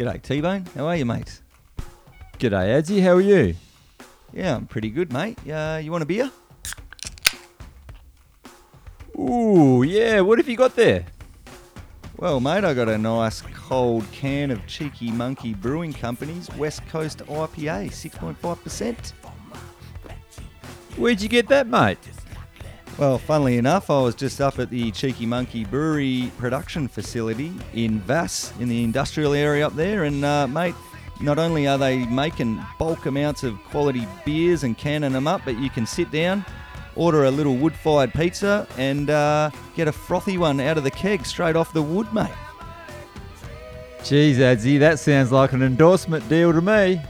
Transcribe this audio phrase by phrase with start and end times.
[0.00, 0.64] G'day, T Bone.
[0.74, 1.42] How are you, mate?
[2.38, 3.02] G'day, Adsy.
[3.02, 3.54] How are you?
[4.32, 5.38] Yeah, I'm pretty good, mate.
[5.46, 6.30] Uh, you want a beer?
[9.18, 10.22] Ooh, yeah.
[10.22, 11.04] What have you got there?
[12.16, 17.18] Well, mate, I got a nice cold can of Cheeky Monkey Brewing Company's West Coast
[17.18, 19.10] IPA, 6.5%.
[20.96, 21.98] Where'd you get that, mate?
[23.00, 27.98] Well, funnily enough, I was just up at the Cheeky Monkey Brewery production facility in
[28.02, 30.74] Vasse, in the industrial area up there, and uh, mate,
[31.18, 35.58] not only are they making bulk amounts of quality beers and canning them up, but
[35.58, 36.44] you can sit down,
[36.94, 41.24] order a little wood-fired pizza, and uh, get a frothy one out of the keg
[41.24, 42.28] straight off the wood, mate.
[44.04, 47.00] Geez, Adsy, that sounds like an endorsement deal to me.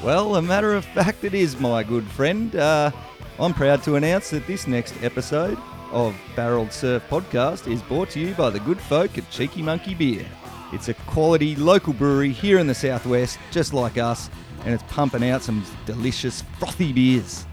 [0.00, 2.54] Well, a matter of fact, it is, my good friend.
[2.54, 2.92] Uh,
[3.38, 5.58] I'm proud to announce that this next episode
[5.90, 9.94] of Barreled Surf Podcast is brought to you by the good folk at Cheeky Monkey
[9.94, 10.26] Beer.
[10.72, 14.28] It's a quality local brewery here in the southwest, just like us,
[14.64, 17.46] and it's pumping out some delicious frothy beers.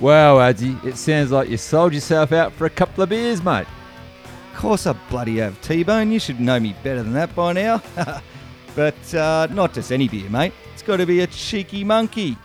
[0.00, 3.66] Wow, Adsy, it sounds like you sold yourself out for a couple of beers, mate.
[4.52, 6.10] Of course, I bloody have T-Bone.
[6.10, 7.80] You should know me better than that by now.
[8.74, 10.52] but uh, not just any beer, mate.
[10.72, 12.36] It's got to be a cheeky monkey.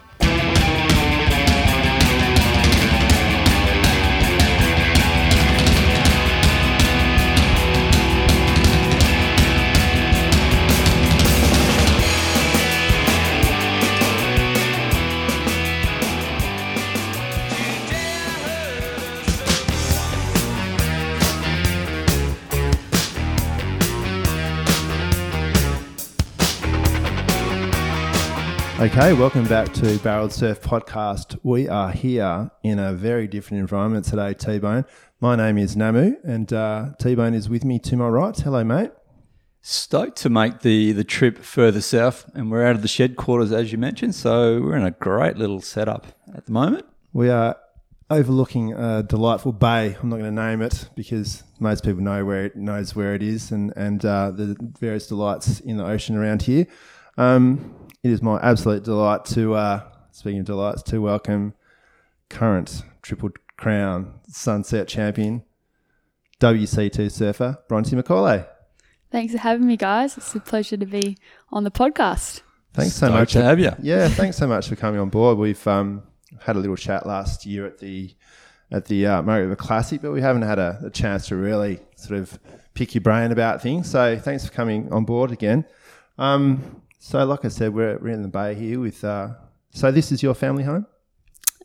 [28.77, 31.39] Okay, welcome back to Barreled Surf Podcast.
[31.43, 34.83] We are here in a very different environment today, T Bone.
[35.21, 38.35] My name is Namu, and uh, T Bone is with me to my right.
[38.35, 38.91] Hello, mate.
[39.61, 43.53] Stoked to make the, the trip further south, and we're out of the shed quarters,
[43.53, 46.85] as you mentioned, so we're in a great little setup at the moment.
[47.13, 47.55] We are
[48.09, 49.95] overlooking a delightful bay.
[50.01, 53.23] I'm not going to name it because most people know where it knows where it
[53.23, 56.67] is, and and uh, the various delights in the ocean around here.
[57.17, 57.73] Um,
[58.05, 61.55] it is my absolute delight to, uh, speaking of delights, to welcome
[62.29, 65.41] current Triple Crown Sunset Champion,
[66.39, 68.45] WC2 surfer, Bronte Macaulay.
[69.09, 70.17] Thanks for having me, guys.
[70.17, 71.17] It's a pleasure to be
[71.49, 72.43] on the podcast.
[72.75, 73.33] Thanks so Stoked much.
[73.33, 73.71] to have you.
[73.81, 75.39] Yeah, thanks so much for coming on board.
[75.39, 76.03] We've um,
[76.41, 78.13] had a little chat last year at the
[78.69, 81.79] at the uh, Murray River Classic, but we haven't had a, a chance to really
[81.95, 82.37] sort of
[82.75, 83.89] pick your brain about things.
[83.89, 85.65] So thanks for coming on board again.
[86.19, 89.03] Um, so, like I said, we're, we're in the bay here with.
[89.03, 89.35] Uh,
[89.69, 90.87] so, this is your family home.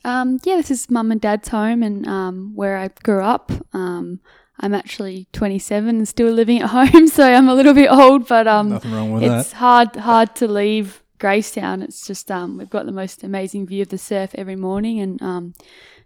[0.05, 3.51] Um, yeah, this is mum and dad's home and um, where I grew up.
[3.73, 4.21] Um,
[4.59, 8.47] I'm actually 27 and still living at home, so I'm a little bit old, but
[8.47, 11.83] um, Nothing wrong with it's hard hard to leave Gracetown.
[11.83, 15.23] It's just um, we've got the most amazing view of the surf every morning, and
[15.23, 15.55] um,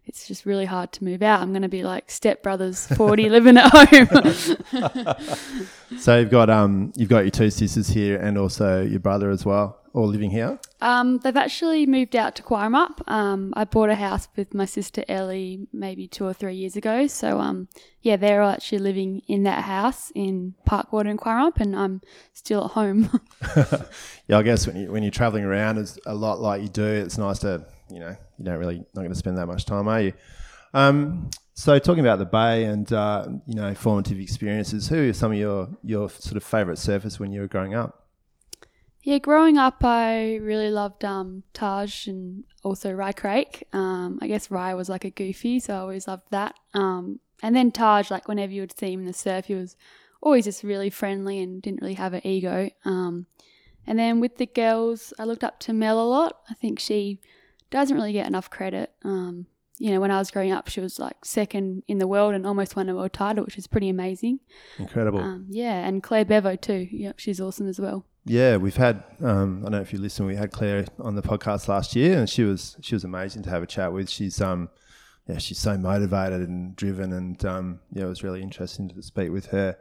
[0.07, 1.41] it's just really hard to move out.
[1.41, 5.17] I'm going to be like stepbrothers 40 living at home.
[5.99, 9.45] So you've got um you've got your two sisters here and also your brother as
[9.45, 10.59] well, all living here.
[10.81, 13.09] Um, they've actually moved out to Cowaramup.
[13.09, 17.07] Um, I bought a house with my sister Ellie maybe two or three years ago.
[17.07, 17.69] So um,
[18.03, 22.01] yeah, they're all actually living in that house in Parkwater and Cowaramup, and I'm
[22.33, 23.21] still at home.
[24.27, 26.83] Yeah, I guess when you when you're traveling around, it's a lot like you do.
[26.83, 29.89] It's nice to you know you don't really not going to spend that much time,
[29.89, 30.13] are you?
[30.75, 35.33] Um, so talking about the bay and uh, you know formative experiences, who are some
[35.33, 38.05] of your your sort of favourite surfers when you were growing up?
[39.05, 43.65] yeah, growing up, I really loved um, Taj and also Ry Craike.
[43.75, 46.55] Um, I guess Ry was like a goofy, so I always loved that.
[46.73, 49.77] Um, and then Taj, like whenever you would see him in the surf, he was
[50.23, 52.71] always just really friendly and didn't really have an ego.
[52.87, 53.27] Um,
[53.87, 56.41] and then with the girls, I looked up to Mel a lot.
[56.49, 57.21] I think she
[57.71, 58.93] doesn't really get enough credit.
[59.05, 59.47] Um,
[59.79, 62.47] you know, when I was growing up, she was like second in the world and
[62.47, 64.41] almost won a world title, which is pretty amazing.
[64.79, 65.21] Incredible.
[65.21, 66.89] Um, yeah, and Claire Bevo too.
[66.91, 68.07] Yep, she's awesome as well.
[68.25, 69.03] Yeah, we've had.
[69.21, 70.27] Um, I don't know if you listen.
[70.27, 73.51] We had Claire on the podcast last year, and she was she was amazing to
[73.51, 74.09] have a chat with.
[74.09, 74.71] She's um,
[75.29, 79.31] yeah, she's so motivated and driven, and um, yeah, it was really interesting to speak
[79.31, 79.77] with her.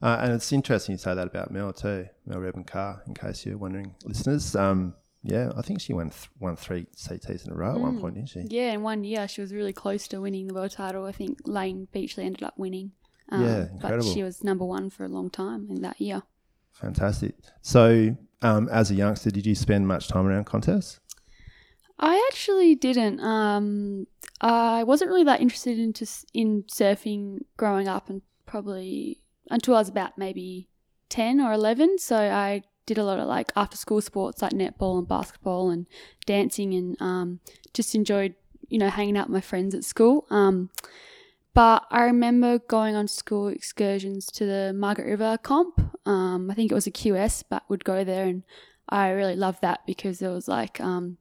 [0.00, 3.02] Uh, and it's interesting you say that about Mel too, Mel Redman-Carr.
[3.06, 4.54] In case you're wondering, listeners.
[4.56, 8.00] Um, yeah, I think she won th- won three CTs in a row at one
[8.00, 8.40] point, didn't she?
[8.48, 11.04] Yeah, in one year she was really close to winning the world title.
[11.06, 12.92] I think Layne Beachley ended up winning.
[13.28, 16.22] Um, Yeah, But she was number one for a long time in that year.
[16.72, 17.34] Fantastic.
[17.60, 20.98] So, um, as a youngster, did you spend much time around contests?
[21.98, 23.20] I actually didn't.
[23.20, 24.06] Um,
[24.40, 29.20] I wasn't really that interested s- in surfing growing up, and probably
[29.50, 30.68] until I was about maybe
[31.08, 31.98] ten or eleven.
[31.98, 35.86] So I did a lot of like after school sports like netball and basketball and
[36.26, 37.40] dancing and um,
[37.72, 38.34] just enjoyed
[38.68, 40.26] you know hanging out with my friends at school.
[40.30, 40.70] Um,
[41.54, 45.80] but I remember going on school excursions to the Margaret River comp.
[46.06, 48.42] Um, I think it was a QS, but would go there, and
[48.88, 51.18] I really loved that because it was like, um,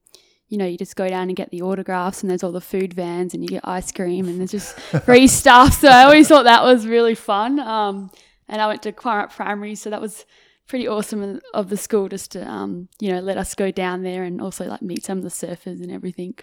[0.47, 2.93] you know, you just go down and get the autographs, and there's all the food
[2.93, 5.73] vans, and you get ice cream, and there's just free stuff.
[5.81, 7.59] So I always thought that was really fun.
[7.59, 8.09] Um,
[8.47, 10.25] and I went to Cowaramup Primary, so that was
[10.71, 14.23] pretty awesome of the school just to, um, you know, let us go down there
[14.23, 16.33] and also like meet some of the surfers and everything.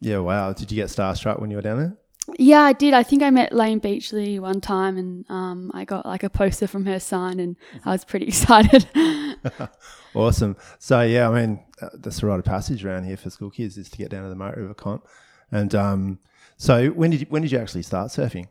[0.00, 0.52] Yeah, wow.
[0.52, 1.96] Did you get starstruck when you were down there?
[2.38, 2.94] Yeah, I did.
[2.94, 6.68] I think I met Layne Beachley one time, and um, I got like a poster
[6.68, 8.88] from her sign, and I was pretty excited.
[10.14, 10.56] awesome.
[10.78, 13.76] So yeah, I mean, uh, that's the rite of passage around here for school kids
[13.76, 15.08] is to get down to the Margaret River Comp.
[15.50, 16.20] And um,
[16.56, 18.46] so when did you, when did you actually start surfing?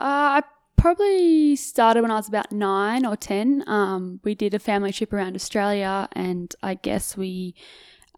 [0.00, 0.42] Uh, I
[0.78, 3.64] probably started when I was about nine or ten.
[3.66, 7.54] Um, we did a family trip around Australia, and I guess we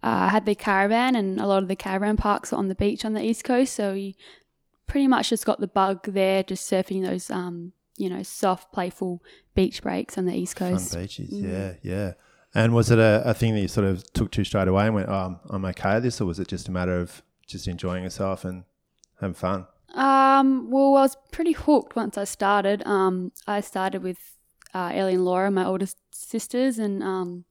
[0.03, 3.05] uh, had the caravan, and a lot of the caravan parks are on the beach
[3.05, 3.75] on the east coast.
[3.75, 4.15] So we
[4.87, 9.23] pretty much just got the bug there, just surfing those, um, you know, soft, playful
[9.55, 10.93] beach breaks on the East Coast.
[10.93, 11.49] Fun beaches, mm.
[11.49, 12.13] yeah, yeah.
[12.55, 14.95] And was it a, a thing that you sort of took to straight away and
[14.95, 18.03] went, oh, I'm okay at this, or was it just a matter of just enjoying
[18.03, 18.65] yourself and
[19.21, 19.67] having fun?
[19.95, 22.87] Um, well, I was pretty hooked once I started.
[22.87, 24.19] Um, I started with
[24.75, 27.45] uh, Ellie and Laura, my oldest sisters, and um,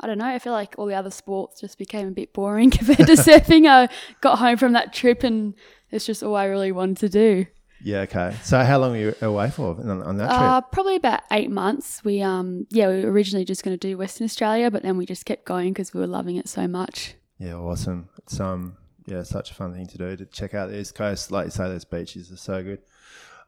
[0.00, 0.26] I don't know.
[0.26, 3.68] I feel like all the other sports just became a bit boring compared to surfing.
[3.68, 3.88] I
[4.20, 5.54] got home from that trip and
[5.90, 7.46] it's just all I really wanted to do.
[7.82, 8.00] Yeah.
[8.00, 8.34] Okay.
[8.42, 10.40] So how long were you away for on, on that trip?
[10.40, 12.04] Uh, probably about eight months.
[12.04, 15.06] We um yeah we were originally just going to do Western Australia, but then we
[15.06, 17.14] just kept going because we were loving it so much.
[17.38, 17.54] Yeah.
[17.54, 18.08] Awesome.
[18.18, 18.76] It's um
[19.06, 21.30] yeah such a fun thing to do to check out the East Coast.
[21.30, 22.80] Like you say, those beaches are so good.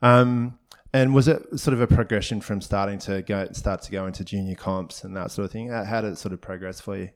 [0.01, 0.59] Um.
[0.95, 4.25] And was it sort of a progression from starting to go start to go into
[4.25, 5.69] junior comps and that sort of thing?
[5.71, 7.09] How did it sort of progress for you?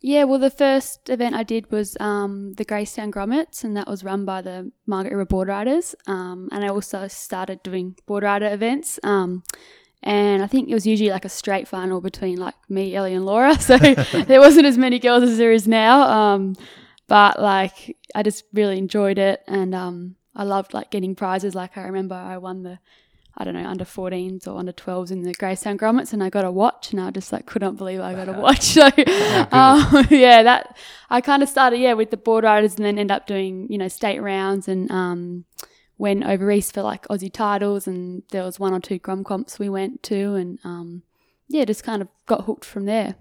[0.00, 4.04] Yeah, well, the first event I did was um, the Gracetown Grommets, and that was
[4.04, 5.94] run by the Margaret River Board Riders.
[6.06, 9.00] Um, and I also started doing board rider events.
[9.02, 9.42] Um,
[10.04, 13.26] and I think it was usually like a straight final between like me, Ellie, and
[13.26, 13.56] Laura.
[13.60, 13.76] So
[14.24, 16.32] there wasn't as many girls as there is now.
[17.08, 21.54] But like, I just really enjoyed it, and um, I loved like getting prizes.
[21.54, 22.78] Like I remember I won the
[23.40, 26.44] I don't know, under 14s or under 12s in the Gracetown Grommets, and I got
[26.44, 28.58] a watch, and I just like couldn't believe I got a watch.
[28.78, 28.86] So,
[29.52, 30.76] um, yeah, that
[31.08, 33.78] I kind of started, yeah, with the board riders, and then end up doing, you
[33.78, 35.44] know, state rounds, and um,
[35.98, 39.60] went over east for like Aussie titles, and there was one or two Grom comps
[39.60, 41.02] we went to, and um,
[41.46, 43.14] yeah, just kind of got hooked from there.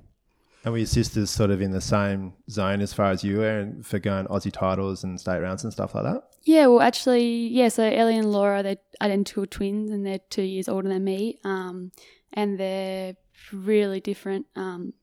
[0.64, 3.72] And were your sisters sort of in the same zone as far as you were
[3.84, 6.24] for going Aussie titles and state rounds and stuff like that?
[6.44, 7.70] Yeah, well, actually, yeah.
[7.70, 11.40] So Ellie and Laura, they're identical twins, and they're two years older than me.
[11.44, 11.92] Um,
[12.34, 13.16] and they're
[13.54, 14.46] really different.
[14.56, 14.94] Um,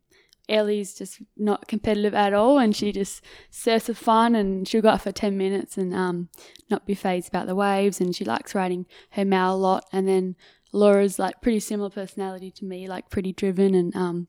[0.49, 4.91] Ellie's just not competitive at all, and she just surfs for fun, and she'll go
[4.91, 6.29] out for ten minutes and um,
[6.69, 9.87] not be phased about the waves, and she likes riding her mal a lot.
[9.93, 10.37] And then
[10.73, 14.29] Laura's like pretty similar personality to me, like pretty driven, and um,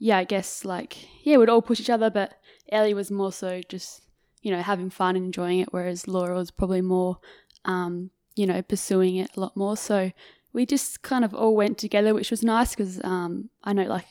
[0.00, 2.34] yeah, I guess like yeah, we'd all push each other, but
[2.72, 4.02] Ellie was more so just
[4.42, 7.18] you know, having fun and enjoying it, whereas Laura was probably more,
[7.64, 9.76] um, you know, pursuing it a lot more.
[9.76, 10.12] So
[10.52, 14.06] we just kind of all went together, which was nice because um, I know like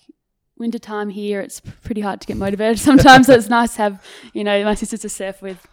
[0.58, 3.28] wintertime here, it's pretty hard to get motivated sometimes.
[3.28, 5.66] so it's nice to have, you know, my sisters to surf with.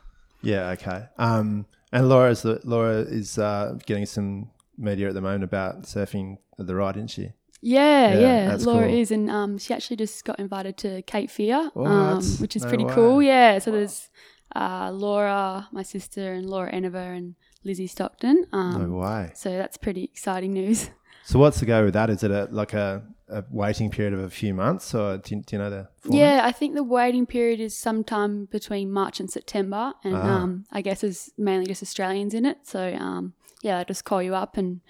[0.42, 1.06] Yeah, okay.
[1.18, 6.66] Um, and Laura's Laura is uh, getting some media at the moment about surfing at
[6.66, 7.32] the ride, isn't she?
[7.62, 8.56] Yeah, yeah, yeah.
[8.60, 8.98] Laura cool.
[8.98, 12.68] is, and um, she actually just got invited to Cape Fear, um, which is no
[12.68, 12.94] pretty way.
[12.94, 13.22] cool.
[13.22, 13.76] Yeah, so wow.
[13.78, 14.08] there's
[14.54, 17.34] uh, Laura, my sister, and Laura Enever and
[17.64, 18.46] Lizzie Stockton.
[18.52, 19.32] Um, no way.
[19.34, 20.90] So that's pretty exciting news.
[21.26, 22.08] So what's the go with that?
[22.08, 25.42] Is it a, like a, a waiting period of a few months, or do you,
[25.42, 25.88] do you know the?
[25.98, 26.20] Format?
[26.20, 30.20] Yeah, I think the waiting period is sometime between March and September, and ah.
[30.20, 32.58] um, I guess there's mainly just Australians in it.
[32.62, 34.82] So um, yeah, I just call you up and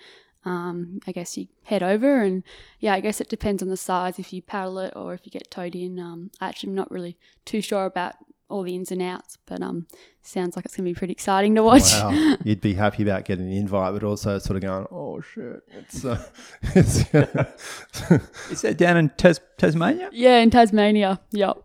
[0.46, 2.44] um, I guess you head over and
[2.78, 5.32] yeah, I guess it depends on the size if you paddle it or if you
[5.32, 5.98] get towed in.
[5.98, 8.14] Um, actually, I'm not really too sure about
[8.48, 9.88] all the ins and outs, but um,
[10.22, 11.92] sounds like it's going to be pretty exciting to watch.
[11.94, 12.36] Wow.
[12.44, 16.04] You'd be happy about getting the invite, but also sort of going, oh shit, it's,
[16.04, 16.24] uh,
[16.62, 16.98] it's
[18.50, 20.10] is that down in Tas- Tasmania?
[20.12, 21.20] Yeah, in Tasmania.
[21.32, 21.58] Yep.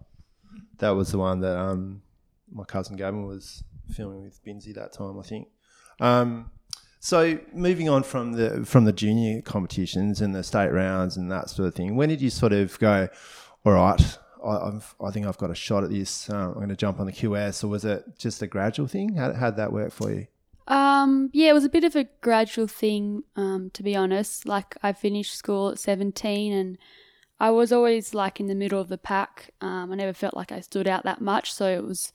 [0.79, 2.01] That was the one that um,
[2.51, 5.49] my cousin Gavin was filming with Binsey that time, I think.
[5.99, 6.49] Um,
[7.03, 11.49] so moving on from the from the junior competitions and the state rounds and that
[11.49, 13.09] sort of thing, when did you sort of go,
[13.65, 16.29] all right, I, I think I've got a shot at this.
[16.29, 19.15] Uh, I'm going to jump on the QS, or was it just a gradual thing?
[19.15, 20.27] How did that work for you?
[20.67, 24.45] Um, yeah, it was a bit of a gradual thing, um, to be honest.
[24.47, 26.77] Like I finished school at 17 and
[27.39, 29.49] I was always like in the middle of the pack.
[29.59, 32.13] Um, I never felt like I stood out that much, so it was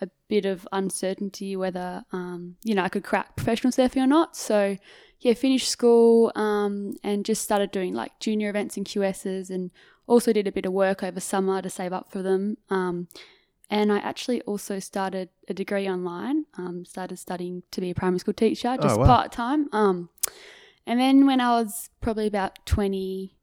[0.00, 4.36] a bit of uncertainty whether um, you know I could crack professional surfing or not.
[4.36, 4.76] So
[5.20, 9.70] yeah, finished school um, and just started doing like junior events and QSs, and
[10.06, 12.56] also did a bit of work over summer to save up for them.
[12.70, 13.08] Um,
[13.70, 16.46] and I actually also started a degree online.
[16.56, 19.06] Um, started studying to be a primary school teacher, just wow.
[19.06, 19.68] part time.
[19.72, 20.08] Um,
[20.86, 23.38] and then when I was probably about twenty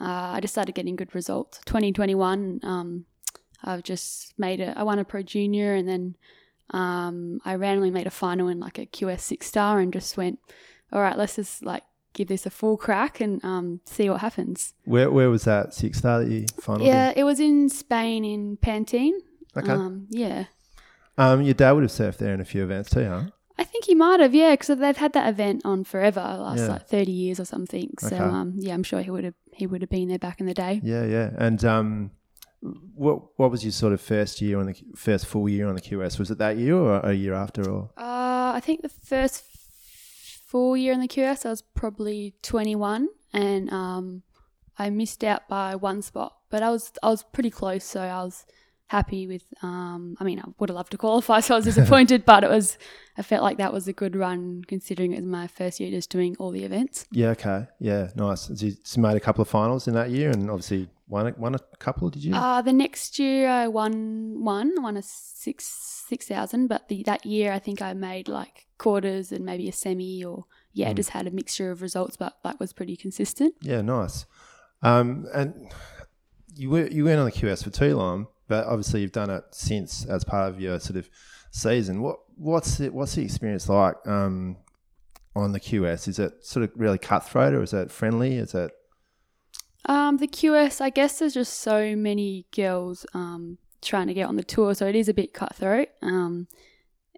[0.00, 1.60] uh, I just started getting good results.
[1.66, 3.04] 2021, um,
[3.62, 4.76] I've just made it.
[4.76, 6.16] I won a pro junior, and then
[6.70, 10.38] um, I randomly made a final in like a QS six star, and just went,
[10.92, 14.74] all right, let's just like give this a full crack and um, see what happens.
[14.84, 16.86] Where where was that six star that you finally?
[16.88, 19.12] Yeah, it was in Spain in Pantín.
[19.56, 19.72] Okay.
[19.72, 20.44] Um, yeah.
[21.16, 23.24] Um, your dad would have surfed there in a few events too, huh?
[23.60, 26.68] I think he might have, yeah, because they've had that event on forever, last Yeah.
[26.68, 27.90] like thirty years or something.
[27.98, 28.18] So, Okay.
[28.18, 30.54] um, yeah, I'm sure he would have he would have been there back in the
[30.54, 30.80] day.
[30.84, 31.30] Yeah, yeah.
[31.36, 32.10] And um,
[32.60, 35.80] what what was your sort of first year on the first full year on the
[35.80, 36.18] QS?
[36.18, 37.68] Was it that year or a year after?
[37.70, 39.44] Or Uh, I think the first
[40.46, 44.22] full year in the QS, I was probably 21, and um,
[44.78, 46.36] I missed out by one spot.
[46.50, 48.46] But I was I was pretty close, so I was
[48.88, 49.44] happy with.
[49.62, 52.50] Um, I mean, I would have loved to qualify, so I was disappointed, but it
[52.50, 52.78] was.
[53.16, 56.10] I felt like that was a good run considering it was my first year just
[56.10, 57.06] doing all the events.
[57.12, 58.42] yeah, okay, yeah, nice.
[58.42, 61.54] So you made a couple of finals in that year, and obviously won a, won
[61.54, 62.10] a couple.
[62.10, 62.34] Did you?
[62.34, 65.64] Uh, the next year I won one, I won a six
[66.08, 69.72] six thousand, but the that year I think I made like quarters and maybe a
[69.72, 73.54] semi or yeah, just had a mixture of results, but that was pretty consistent.
[73.62, 74.26] Yeah, nice.
[74.82, 75.72] Um, and
[76.54, 79.44] you were you went on the QS for too long, but obviously you've done it
[79.50, 81.10] since as part of your sort of
[81.50, 82.00] season.
[82.00, 84.56] What what's it, what's the experience like um,
[85.34, 86.08] on the QS?
[86.08, 88.36] Is it sort of really cutthroat, or is it friendly?
[88.36, 88.70] Is it
[89.84, 94.36] Um, the QS, I guess there's just so many girls um, trying to get on
[94.36, 95.88] the tour, so it is a bit cutthroat.
[96.02, 96.48] Um,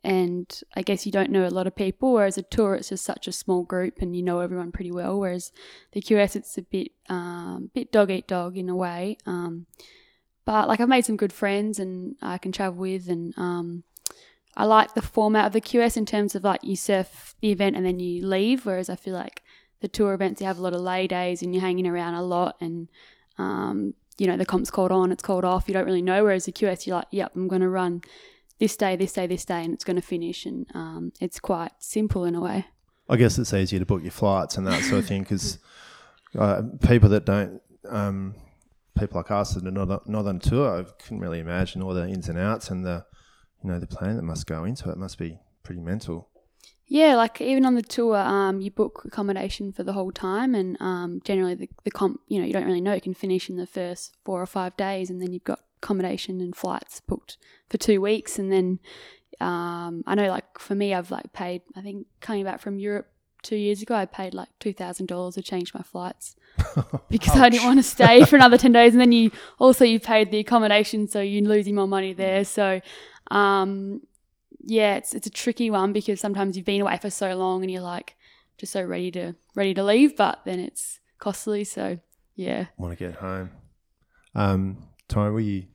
[0.02, 3.04] and I guess you don't know a lot of people, whereas a tour, it's just
[3.04, 5.18] such a small group and you know everyone pretty well.
[5.18, 5.52] Whereas
[5.92, 9.18] the QS, it's a bit, um, bit dog eat dog in a way.
[9.26, 9.66] Um,
[10.46, 13.84] but like I've made some good friends and I can travel with, and um,
[14.56, 17.76] I like the format of the QS in terms of like you surf the event
[17.76, 19.42] and then you leave, whereas I feel like
[19.80, 22.22] the tour events you have a lot of lay days and you're hanging around a
[22.22, 22.88] lot and
[23.38, 25.66] um, you know the comp's called on, it's called off.
[25.66, 26.22] You don't really know.
[26.22, 28.02] Whereas the QS, you're like, yep, I'm going to run
[28.58, 31.72] this day, this day, this day, and it's going to finish, and um, it's quite
[31.78, 32.66] simple in a way.
[33.08, 35.58] I guess it's easier to book your flights and that sort of thing because
[36.38, 38.34] uh, people that don't, um,
[38.96, 42.06] people like us that are not not on tour, I couldn't really imagine all the
[42.06, 43.04] ins and outs and the,
[43.64, 44.92] you know, the planning that must go into it.
[44.92, 46.28] It must be pretty mental.
[46.92, 50.76] Yeah, like even on the tour, um, you book accommodation for the whole time, and
[50.80, 52.92] um, generally the, the comp, you know, you don't really know.
[52.92, 56.40] It can finish in the first four or five days, and then you've got accommodation
[56.40, 57.36] and flights booked
[57.68, 58.80] for two weeks, and then
[59.40, 61.62] um, I know, like for me, I've like paid.
[61.76, 63.06] I think coming back from Europe
[63.44, 66.34] two years ago, I paid like two thousand dollars to change my flights
[67.08, 69.30] because I didn't want to stay for another ten days, and then you
[69.60, 72.44] also you paid the accommodation, so you're losing more money there.
[72.44, 72.80] So.
[73.30, 74.00] Um,
[74.64, 77.70] yeah, it's it's a tricky one because sometimes you've been away for so long and
[77.70, 78.16] you're like
[78.58, 81.64] just so ready to ready to leave, but then it's costly.
[81.64, 81.98] So
[82.34, 83.50] yeah, Want to get home.
[84.34, 85.66] Um, Ty, were you?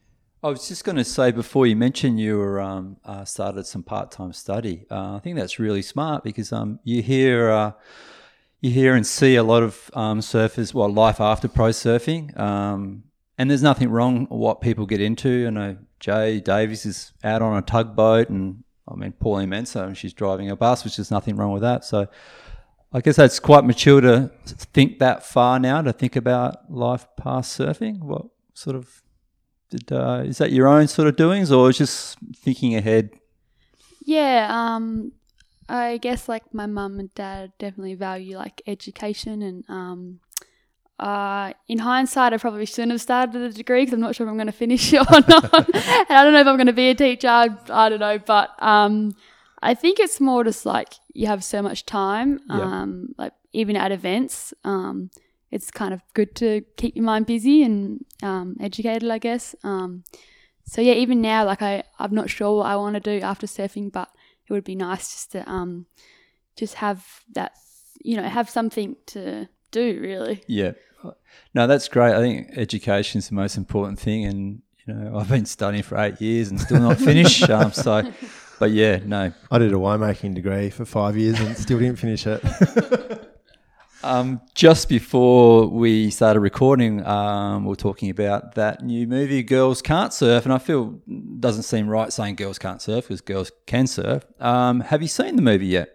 [0.43, 3.81] I was just going to say before you mentioned you were um, uh, started some
[3.81, 4.85] part time study.
[4.91, 7.71] Uh, I think that's really smart because um, you hear uh,
[8.61, 10.73] you hear and see a lot of um, surfers.
[10.73, 13.05] Well, life after pro surfing, um,
[13.37, 15.45] and there's nothing wrong with what people get into.
[15.47, 19.97] I know Jay Davies is out on a tugboat, and I mean Pauline Menczer, and
[19.97, 21.85] she's driving a bus, which is nothing wrong with that.
[21.85, 22.07] So.
[22.93, 27.59] I guess that's quite mature to think that far now to think about life past
[27.59, 27.99] surfing.
[27.99, 29.03] What sort of
[29.69, 33.09] did, uh, is that your own sort of doings, or just thinking ahead?
[34.05, 34.47] yeah.
[34.49, 35.11] Um,
[35.67, 40.19] I guess like my mum and dad definitely value like education and um.
[40.97, 44.31] Uh, in hindsight, I probably shouldn't have started a degree because I'm not sure if
[44.31, 45.53] I'm going to finish it or not.
[45.53, 45.75] and
[46.09, 47.27] I don't know if I'm going to be a teacher.
[47.27, 49.15] I, I don't know, but um,
[49.61, 52.39] I think it's more just like you have so much time.
[52.49, 52.61] Yeah.
[52.61, 55.11] Um, like even at events, um,
[55.51, 59.55] it's kind of good to keep your mind busy and um, educated, I guess.
[59.63, 60.03] Um,
[60.65, 63.47] so yeah, even now, like I, I'm not sure what I want to do after
[63.47, 64.09] surfing, but
[64.47, 65.85] it would be nice just to um,
[66.55, 67.53] just have that,
[68.01, 70.41] you know, have something to do really.
[70.47, 70.71] Yeah,
[71.53, 72.13] no, that's great.
[72.13, 75.97] I think education is the most important thing, and you know, I've been studying for
[75.97, 77.49] eight years and still not finished.
[77.49, 78.11] um, so,
[78.59, 79.31] but yeah, no.
[79.51, 82.41] I did a winemaking degree for five years and still didn't finish it.
[84.03, 89.81] Um, just before we started recording, um, we were talking about that new movie, Girls
[89.81, 90.99] Can't Surf, and I feel
[91.39, 94.23] doesn't seem right saying girls can't surf because girls can surf.
[94.39, 95.89] Um, have you seen the movie yet?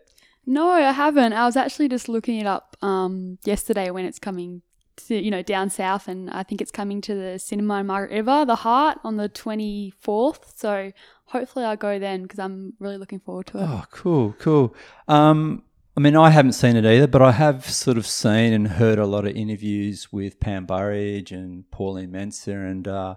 [0.46, 1.32] No, I haven't.
[1.32, 4.62] I was actually just looking it up um, yesterday when it's coming
[4.96, 8.14] to, you know, down south, and I think it's coming to the cinema in Margaret
[8.14, 10.56] River, The Heart, on the 24th.
[10.56, 10.92] So
[11.26, 13.62] hopefully I'll go then because I'm really looking forward to it.
[13.62, 14.74] Oh, cool, cool.
[15.08, 15.62] Um,
[15.96, 18.98] I mean, I haven't seen it either, but I have sort of seen and heard
[18.98, 23.16] a lot of interviews with Pam Burridge and Pauline Menczer, and uh,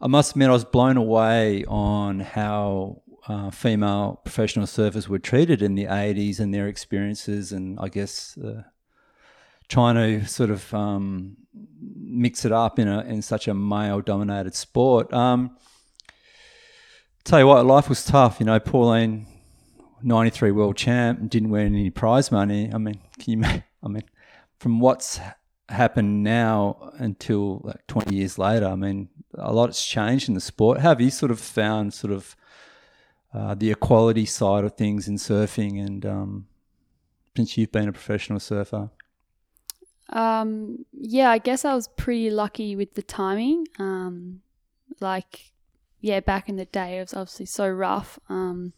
[0.00, 5.60] I must admit I was blown away on how uh, female professional surfers were treated
[5.60, 8.62] in the 80s and their experiences, and I guess uh,
[9.68, 11.36] trying to sort of um,
[11.94, 15.12] mix it up in a in such a male dominated sport.
[15.12, 15.56] Um,
[17.24, 18.40] tell you what, life was tough.
[18.40, 19.26] You know, Pauline,
[20.02, 22.70] 93 world champ, didn't win any prize money.
[22.72, 24.04] I mean, can you, I mean,
[24.58, 25.20] from what's
[25.68, 30.80] happened now until like 20 years later, I mean, a lot's changed in the sport.
[30.80, 32.34] Have you sort of found sort of
[33.32, 36.46] uh, the equality side of things in surfing and um,
[37.36, 38.90] since you've been a professional surfer?
[40.10, 43.66] Um, yeah, I guess I was pretty lucky with the timing.
[43.78, 44.40] Um,
[45.00, 45.52] like,
[46.00, 48.18] yeah, back in the day, it was obviously so rough.
[48.28, 48.72] Um,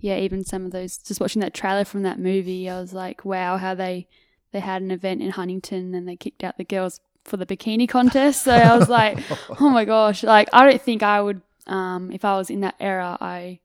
[0.00, 3.24] yeah, even some of those, just watching that trailer from that movie, I was like,
[3.24, 4.08] wow, how they
[4.52, 7.88] they had an event in Huntington and they kicked out the girls for the bikini
[7.88, 8.44] contest.
[8.44, 9.18] So I was like,
[9.60, 12.76] oh my gosh, like I don't think I would, um, if I was in that
[12.78, 13.58] era, I,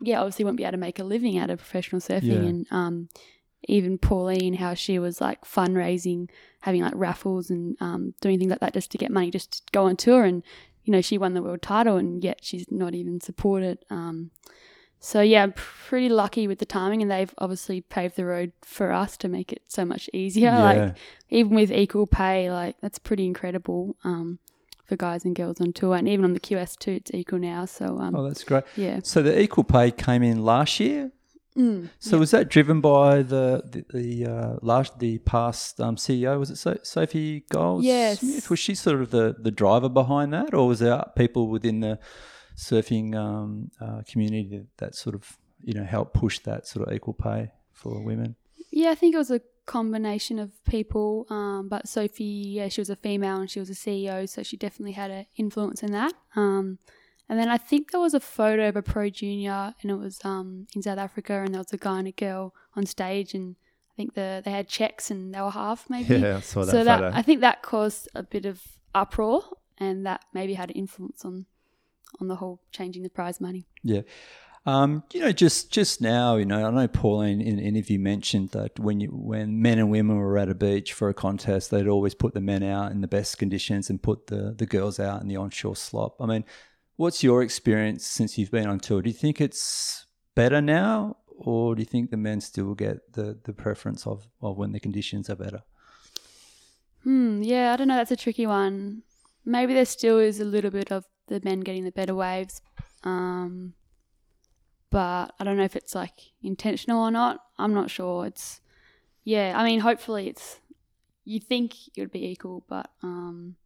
[0.00, 2.48] yeah, obviously wouldn't be able to make a living out of professional surfing Yeah.
[2.48, 3.08] and um,
[3.68, 6.28] even Pauline, how she was like fundraising,
[6.60, 9.62] having like raffles and um, doing things like that just to get money, just to
[9.72, 10.24] go on tour.
[10.24, 10.42] And,
[10.84, 13.78] you know, she won the world title and yet she's not even supported.
[13.88, 14.30] Um,
[15.00, 18.92] so, yeah, I'm pretty lucky with the timing and they've obviously paved the road for
[18.92, 20.50] us to make it so much easier.
[20.58, 20.96] Like,
[21.30, 24.38] even with equal pay, like, that's pretty incredible um,
[24.84, 25.94] for guys and girls on tour.
[25.96, 27.64] And even on the QS2, it's equal now.
[27.64, 28.64] So, um, oh, that's great.
[28.76, 29.00] yeah.
[29.02, 31.10] So the equal pay came in last year.
[31.56, 31.88] Mm.
[32.00, 36.36] So was that driven by the the, the uh, last the past um, CEO?
[36.38, 38.22] Was it so- Sophie Goldschmidt?
[38.22, 38.50] Yes.
[38.50, 42.00] Was she sort of the, the driver behind that, or was there people within the
[42.56, 47.14] surfing um, uh, community that sort of you know helped push that sort of equal
[47.14, 48.34] pay for women?
[48.72, 51.26] Yeah, I think it was a combination of people.
[51.30, 54.56] Um, but Sophie, yeah, she was a female and she was a CEO, so she
[54.56, 56.12] definitely had an influence in that.
[56.36, 56.78] Um,
[57.28, 60.20] and then I think there was a photo of a pro junior, and it was
[60.24, 63.56] um, in South Africa, and there was a guy and a girl on stage, and
[63.92, 66.16] I think the they had checks and they were half maybe.
[66.20, 67.16] Yeah, I saw that so that photo.
[67.16, 68.60] I think that caused a bit of
[68.94, 69.42] uproar,
[69.78, 71.46] and that maybe had an influence on
[72.20, 73.66] on the whole changing the prize money.
[73.82, 74.02] Yeah.
[74.66, 78.50] Um, you know, just just now, you know, I know Pauline in an interview mentioned
[78.50, 81.86] that when you when men and women were at a beach for a contest, they'd
[81.86, 85.20] always put the men out in the best conditions and put the the girls out
[85.20, 86.16] in the onshore slop.
[86.18, 86.44] I mean,
[86.96, 89.02] what's your experience since you've been on tour?
[89.02, 93.38] Do you think it's better now, or do you think the men still get the
[93.44, 95.62] the preference of of when the conditions are better?
[97.02, 97.96] Hmm, yeah, I don't know.
[97.96, 99.02] That's a tricky one.
[99.44, 102.62] Maybe there still is a little bit of the men getting the better waves.
[103.02, 103.74] Um,
[104.94, 107.40] but I don't know if it's like intentional or not.
[107.58, 108.26] I'm not sure.
[108.26, 108.60] It's,
[109.24, 110.60] yeah, I mean, hopefully it's,
[111.24, 113.56] you think it would be equal, but um,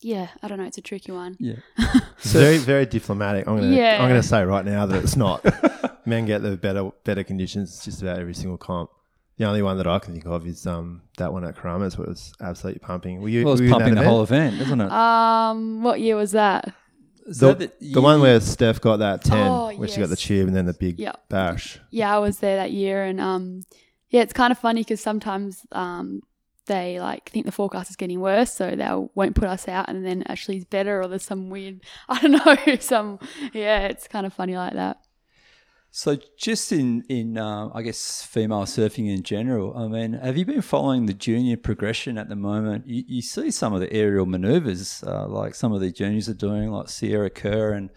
[0.00, 0.64] yeah, I don't know.
[0.64, 1.38] It's a tricky one.
[1.40, 1.54] Yeah.
[2.18, 3.48] It's very, very diplomatic.
[3.48, 4.02] I'm gonna, Yeah.
[4.02, 5.42] I'm gonna say right now that it's not.
[6.06, 8.90] Men get the better, better conditions just about every single comp.
[9.38, 12.06] The only one that I can think of is um that one at Keramas where
[12.06, 13.22] it was absolutely pumping.
[13.22, 13.44] Were you?
[13.44, 14.12] Well, it's were you in pumping that the event?
[14.12, 14.92] whole event, isn't it?
[14.92, 16.74] Um, what year was that?
[17.26, 20.16] Is The, that the one where Steph got that ten, Oh, where she got the
[20.16, 21.12] tube and then the big Yeah.
[21.28, 21.78] bash.
[21.90, 23.62] yeah, I was there that year, and um,
[24.10, 26.20] yeah, it's kind of funny because sometimes um,
[26.66, 30.04] they like think the forecast is getting worse, so they won't put us out, and
[30.04, 33.18] then actually it's better, or there's some weird, I don't know, some
[33.52, 34.98] yeah, it's kind of funny like that.
[35.96, 40.44] So, just in in uh, I guess female surfing in general, I mean, have you
[40.44, 42.84] been following the junior progression at the moment?
[42.84, 46.34] You, you see some of the aerial manoeuvres, uh, like some of the juniors are
[46.34, 47.90] doing, like Sierra Kerr and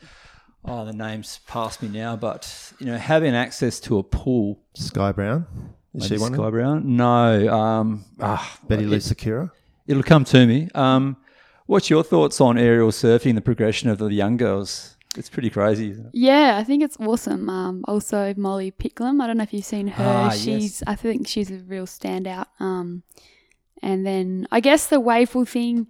[0.63, 4.59] oh, the names pass me now, but you know, having access to a pool.
[4.75, 5.47] Sky Brown.
[5.95, 6.35] Is she one?
[6.35, 6.97] Sky Brown?
[6.97, 7.51] No.
[7.51, 9.51] Um, ah, Betty Lou it, Sakura.
[9.87, 10.69] it'll come to me.
[10.75, 11.17] Um,
[11.65, 14.96] what's your thoughts on aerial surfing, the progression of the young girls?
[15.17, 15.91] It's pretty crazy.
[15.91, 16.11] Isn't it?
[16.13, 17.49] Yeah, I think it's awesome.
[17.49, 19.21] Um, also Molly Picklum.
[19.21, 20.03] I don't know if you've seen her.
[20.03, 20.83] Ah, she's yes.
[20.85, 22.47] I think she's a real standout.
[22.59, 23.03] Um,
[23.81, 25.87] and then I guess the waveful thing,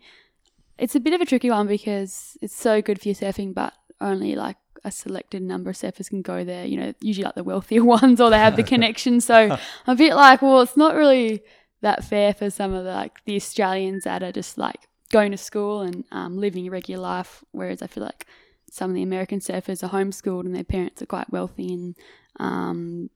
[0.78, 3.74] it's a bit of a tricky one because it's so good for your surfing, but
[4.00, 6.66] only like a selected number of surfers can go there.
[6.66, 9.22] You know, usually like the wealthier ones or they have the connection.
[9.22, 11.44] So I'm a bit like, well, it's not really
[11.82, 15.38] that fair for some of the like the Australians that are just like going to
[15.38, 17.44] school and um, living a regular life.
[17.52, 18.26] Whereas I feel like
[18.70, 21.96] some of the American surfers are homeschooled and their parents are quite wealthy and
[22.40, 23.10] um,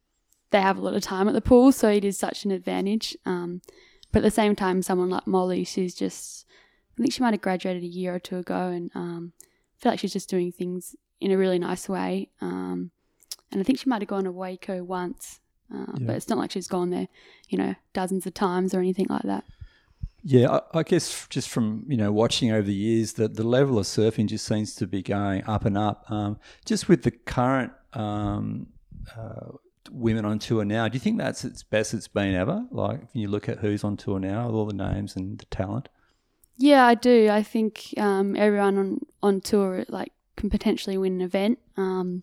[0.52, 3.16] they have a lot of time at the pool, so it is such an advantage.
[3.26, 3.62] Um,
[4.12, 6.46] but at the same time, someone like Molly, she's just
[6.98, 9.92] I think she might have graduated a year or two ago, and um, I feel
[9.94, 12.30] like she's just doing things in a really nice way.
[12.42, 12.92] Um,
[13.52, 15.40] and I think she might have gone to Waco once,
[15.74, 16.08] uh, Yeah.
[16.08, 17.08] but it's not like she's gone there,
[17.48, 19.46] you know, dozens of times or anything like that.
[20.24, 23.80] Yeah, I, I guess just from you know watching over the years, that the level
[23.80, 26.10] of surfing just seems to be going up and up.
[26.10, 28.68] Um, just with the current um,
[29.18, 29.52] uh,
[29.92, 32.66] women on tour now, do you think that's its best it's been ever?
[32.72, 35.90] Like, when you look at who's on tour now, all the names and the talent.
[36.58, 37.30] Yeah, I do.
[37.30, 41.58] I think um, everyone on, on tour like can potentially win an event.
[41.76, 42.22] Um,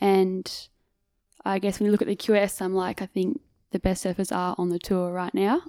[0.00, 0.68] and
[1.44, 4.34] I guess when you look at the QS, I'm like, I think the best surfers
[4.34, 5.62] are on the tour right now.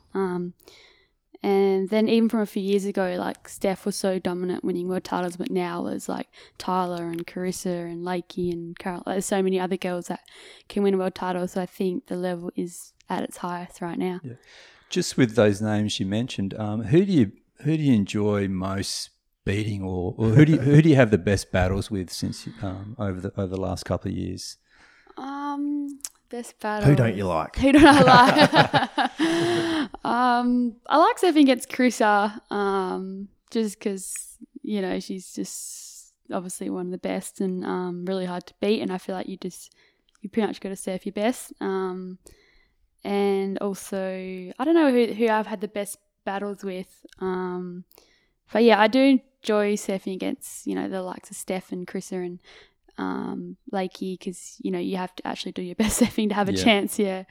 [1.44, 5.04] And then even from a few years ago, like Steph was so dominant winning world
[5.04, 9.04] titles, but now there's like Tyler and Carissa and Lakey and Carol.
[9.06, 10.22] There's so many other girls that
[10.68, 11.48] can win a world title.
[11.48, 14.20] So I think the level is at its highest right now.
[14.24, 14.34] Yeah.
[14.90, 19.10] Just with those names you mentioned, um, who do you who do you enjoy most
[19.46, 22.48] beating, or, or who do you, who do you have the best battles with since
[22.62, 24.58] um, over the over the last couple of years?
[25.18, 26.90] Um, best battle.
[26.90, 27.56] Who don't you like?
[27.56, 29.90] Who don't I like?
[30.06, 36.88] um, I like surfing against Carissa, um, just because you know she's just obviously one
[36.88, 38.82] of the best and um, really hard to beat.
[38.82, 39.74] And I feel like you just
[40.22, 41.54] you pretty much got to surf your best.
[41.62, 42.20] Um,
[43.04, 43.98] and also
[44.60, 47.06] I don't know who who I've had the best battles with.
[47.20, 47.86] Um,
[48.52, 52.26] but yeah, I do enjoy surfing against you know the likes of Steph and Carissa
[52.26, 52.40] and
[52.98, 56.50] um, Lakey because you know you have to actually do your best surfing to have
[56.50, 56.64] a Yeah.
[56.64, 57.00] chance.
[57.00, 57.24] Yeah.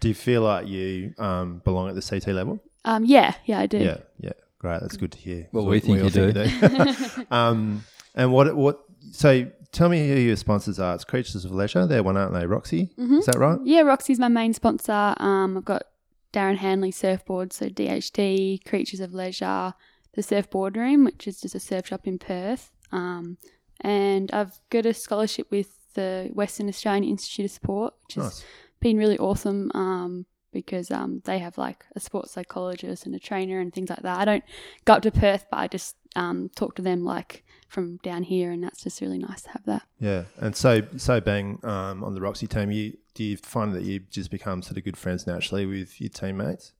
[0.00, 2.60] Do you feel like you um, belong at the CT level?
[2.84, 3.78] Um, yeah, yeah, I do.
[3.78, 4.80] Yeah, yeah, great.
[4.80, 5.48] That's good to hear.
[5.52, 6.32] Well, So we think all you do.
[6.32, 7.26] do.
[7.30, 7.82] um,
[8.14, 8.80] and what what?
[9.12, 10.94] So tell me who your sponsors are.
[10.94, 11.86] It's Creatures of Leisure.
[11.86, 12.46] They're one, aren't they?
[12.46, 13.18] Roxy, Mhm.
[13.20, 13.58] is that right?
[13.64, 15.14] Yeah, Roxy's my main sponsor.
[15.18, 15.84] Um, I've got
[16.32, 19.72] Darren Handley Surfboard, so DHD, Creatures of Leisure,
[20.14, 22.70] the Surfboard Room, which is just a surf shop in Perth.
[22.92, 23.38] Um,
[23.80, 28.44] and I've got a scholarship with the Western Australian Institute of Sport, which has
[28.80, 33.60] been really awesome um, because um, they have like a sports psychologist and a trainer
[33.60, 34.18] and things like that.
[34.18, 34.44] I don't
[34.84, 38.50] go up to Perth, but I just um, talk to them like from down here,
[38.52, 39.82] and that's just really nice to have that.
[40.00, 42.70] Yeah, and so so bang um, on the Roxy team.
[42.70, 46.10] You do you find that you just become sort of good friends naturally with your
[46.10, 46.72] teammates?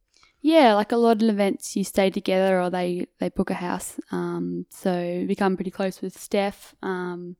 [0.46, 3.98] Yeah, like a lot of events, you stay together or they, they book a house.
[4.12, 7.34] Um, so become pretty close with Steph, um,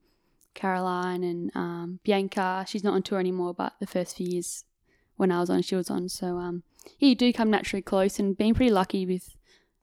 [0.54, 2.64] Caroline, and um, Bianca.
[2.66, 4.64] She's not on tour anymore, but the first few years
[5.14, 6.08] when I was on, she was on.
[6.08, 6.64] So um,
[6.98, 9.36] yeah, you do come naturally close, and being pretty lucky with,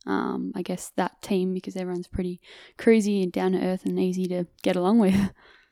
[0.05, 2.41] um, I guess that team because everyone's pretty
[2.77, 5.15] cruisy and down to earth and easy to get along with.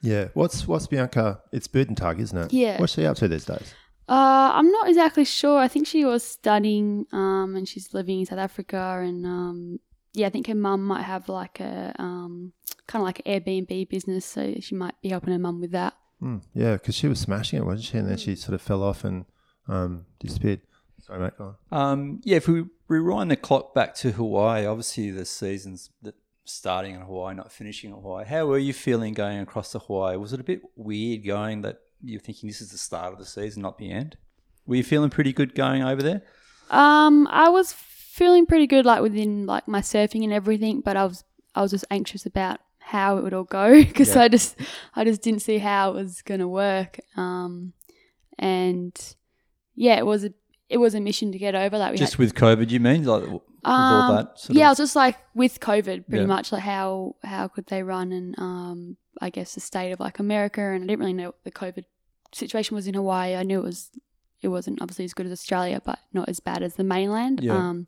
[0.02, 0.30] Yeah.
[0.36, 1.42] What's what's Bianca?
[1.52, 2.54] It's Buitendag, isn't it?
[2.54, 2.80] Yeah.
[2.80, 3.76] What's she up to these days?
[4.12, 5.58] Uh, I'm not exactly sure.
[5.58, 9.80] I think she was studying, um, and she's living in South Africa, and um,
[10.12, 12.52] yeah, I think her mum might have like a um,
[12.88, 15.94] kind of like an Airbnb business, so she might be helping her mum with that.
[16.20, 16.40] Hmm.
[16.54, 17.98] Yeah, because she was smashing it, wasn't she?
[18.00, 19.24] And then she sort of fell off and
[19.70, 20.60] um, disappeared.
[21.00, 21.38] Sorry, mate.
[21.38, 21.80] Go on.
[21.80, 26.96] Um, yeah, if we rewind the clock back to Hawaii, obviously the season's that starting
[26.96, 28.26] in Hawaii, not finishing in Hawaii.
[28.26, 30.18] How were you feeling going across to Hawaii?
[30.18, 33.26] Was it a bit weird going that you're thinking this is the start of the
[33.26, 34.18] season, not the end?
[34.66, 36.22] Were you feeling pretty good going over there?
[36.70, 41.06] Um, I was feeling pretty good, like within like my surfing and everything, but I
[41.06, 41.24] was
[41.56, 44.24] I was just anxious about how it would all go because Yeah.
[44.24, 44.56] I just
[44.96, 47.00] I just didn't see how it was gonna work.
[47.18, 47.74] Um,
[48.40, 48.98] and
[49.76, 50.34] yeah, it was a
[50.70, 51.78] it was a mission to get over.
[51.78, 53.04] Like Just with COVID, you mean?
[53.04, 53.24] Like
[53.64, 54.46] with all um, that?
[54.50, 56.26] Yeah, I of, was just like with COVID, pretty Yeah.
[56.26, 60.20] much like how how could they run and um I guess the state of like
[60.20, 61.86] America, and I didn't really know what the COVID
[62.34, 63.36] situation was in Hawaii.
[63.36, 63.92] I knew it was
[64.42, 67.42] it wasn't obviously as good as Australia, but not as bad as the mainland.
[67.44, 67.56] Yeah.
[67.56, 67.88] Um,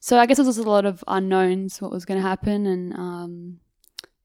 [0.00, 2.92] so I guess there was a lot of unknowns what was going to happen, and
[2.94, 3.60] um,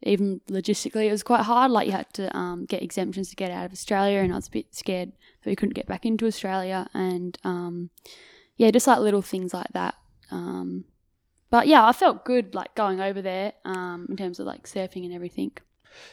[0.01, 1.71] even logistically, it was quite hard.
[1.71, 4.47] Like you had to um, get exemptions to get out of Australia, and I was
[4.47, 5.11] a bit scared
[5.43, 7.89] that we couldn't get back into Australia, and um,
[8.57, 9.95] yeah, just like little things like that.
[10.33, 10.85] Um,
[11.49, 15.03] but yeah, I felt good like going over there um, in terms of like surfing
[15.05, 15.51] and everything.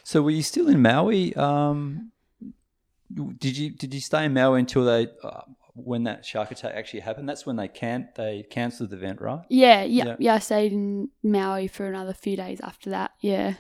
[0.05, 1.35] so were you still in Maui?
[1.35, 2.13] Um,
[3.45, 5.41] did you did you stay in Maui until they uh,
[5.75, 7.29] when that shark attack actually happened?
[7.29, 9.41] That's when they can they cancelled the event, right?
[9.49, 10.17] Yeah, yeah, Yeah.
[10.19, 10.35] yeah.
[10.35, 13.13] I stayed in Maui for another few days after that.
[13.21, 13.55] Yeah.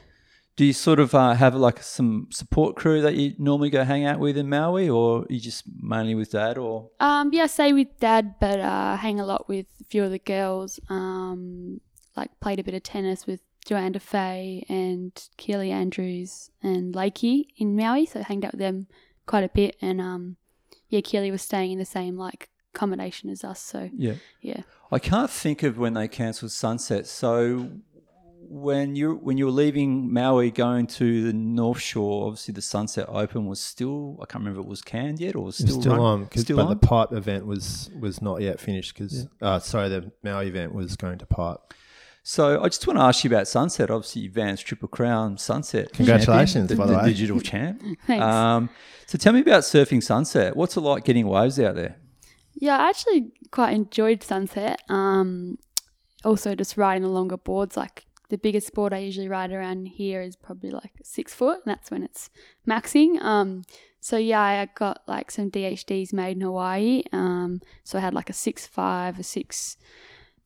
[0.61, 4.05] Do you sort of uh, have like some support crew that you normally go hang
[4.05, 6.59] out with in Maui, or you just mainly with dad?
[6.59, 10.11] Or Um, yeah, stay with dad, but uh, hang a lot with a few of
[10.11, 10.79] the girls.
[10.91, 11.81] Um,
[12.15, 17.75] like played a bit of tennis with Johanne Defay and Keely Andrews and Lakey in
[17.75, 18.87] Maui, so I hanged out with them
[19.25, 19.77] quite a bit.
[19.81, 20.37] And um,
[20.91, 24.61] yeah, Keely was staying in the same like accommodation as us, so yeah, yeah.
[24.93, 27.07] I can't think of when they cancelled Sunset.
[27.07, 27.71] So
[28.53, 33.07] when you when you were leaving Maui going to the North Shore, obviously the Sunset
[33.09, 35.81] Open was still I can't remember if it was canned yet or was It's still,
[35.83, 36.71] still run- on, 'cause- still but on?
[36.71, 40.97] the pipe event was was not yet finished because uh, sorry, the Maui event was
[40.97, 41.59] going to pipe.
[42.25, 43.89] So I just want to ask you about Sunset.
[43.91, 45.93] Obviously, Vans Triple Crown Sunset.
[45.93, 47.05] Congratulations, champion, by the way.
[47.09, 47.81] digital champ.
[48.07, 48.23] Thanks.
[48.25, 48.69] Um,
[49.07, 50.55] so tell me about surfing Sunset.
[50.57, 51.97] What's it like getting waves out there?
[52.55, 54.83] Yeah, I actually quite enjoyed Sunset.
[54.91, 55.57] Um,
[56.25, 57.77] also, just riding the longer boards.
[57.77, 61.71] Like the biggest board I usually ride around here is probably like six foot, and
[61.73, 62.31] that's when it's
[62.67, 63.21] maxing.
[63.23, 63.65] Um,
[64.01, 67.03] so yeah, I got like some DHDs made in Hawaii.
[67.13, 69.77] Um, so I had like a six five, a six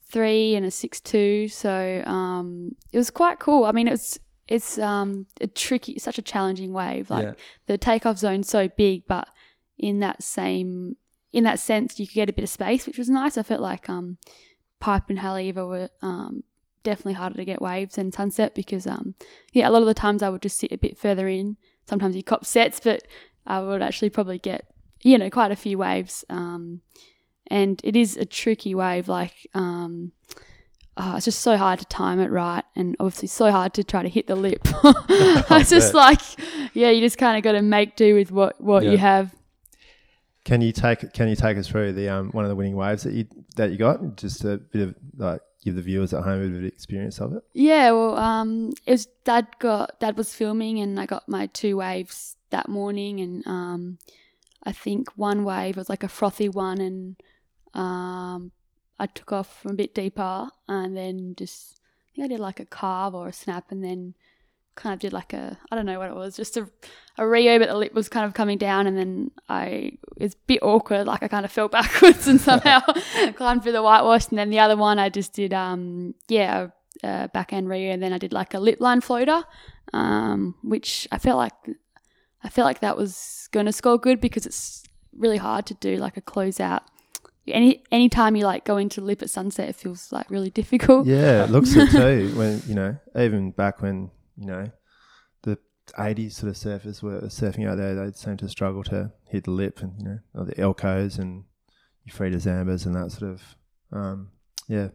[0.02, 1.48] three, and a six two.
[1.48, 3.64] So um, it was quite cool.
[3.64, 4.18] I mean, it's
[4.48, 7.10] it's um a tricky, such a challenging wave.
[7.10, 7.32] Like Yeah.
[7.66, 9.28] the takeoff zone's so big, but
[9.78, 10.96] in that same
[11.32, 13.36] in that sense, you could get a bit of space, which was nice.
[13.36, 14.18] I felt like um,
[14.80, 16.44] Pipe and Haleiwa were um,
[16.84, 19.14] definitely harder to get waves than Sunset because um,
[19.52, 21.56] yeah, a lot of the times I would just sit a bit further in.
[21.88, 23.02] Sometimes you cop sets, but
[23.46, 24.66] I would actually probably get
[25.02, 26.24] you know quite a few waves.
[26.30, 26.80] Um,
[27.48, 29.08] and it is a tricky wave.
[29.08, 30.12] Like um,
[30.96, 34.02] oh, it's just so hard to time it right, and obviously so hard to try
[34.02, 34.66] to hit the lip.
[34.84, 35.94] it's just bet.
[35.94, 36.20] like
[36.74, 38.92] yeah, you just kind of got to make do with what what Yeah.
[38.92, 39.34] you have.
[40.44, 43.02] Can you take Can you take us through the um, one of the winning waves
[43.04, 44.16] that you that you got?
[44.16, 47.32] Just a bit of like give the viewers at home a bit of experience of
[47.32, 47.42] it.
[47.54, 51.78] Yeah, well, um, it was dad got dad was filming, and I got my two
[51.78, 53.98] waves that morning, and um,
[54.62, 57.16] I think one wave was like a frothy one, and
[57.72, 58.52] um,
[58.98, 62.60] I took off from a bit deeper, and then just I think I did like
[62.60, 64.14] a carve or a snap, and then
[64.74, 66.68] kind of did like a I don't know what it was, just a
[67.16, 70.34] a reo, but the lip was kind of coming down, and then I it was
[70.34, 72.80] a bit awkward, like I kind of fell backwards and somehow
[73.36, 76.68] climbed through the whitewash, and then the other one I just did um yeah
[77.02, 79.44] a, a backhand reo, and then I did like a lip line floater,
[79.92, 81.54] um which I felt like
[82.42, 84.84] I felt like that was going to score good because it's
[85.16, 86.82] really hard to do like a closeout.
[87.46, 91.06] Any anytime you like go into lip at sunset, it feels like really difficult.
[91.06, 92.36] Yeah, it looks it too.
[92.36, 94.70] When you know, even back when you know
[95.42, 95.58] the
[95.98, 99.50] '80s sort of surfers were surfing out there, they seemed to struggle to hit the
[99.50, 101.44] lip, and you know, the Elcos and
[102.10, 103.42] Frieda Zambas and that sort of.
[103.92, 104.30] Um,
[104.68, 104.88] yeah,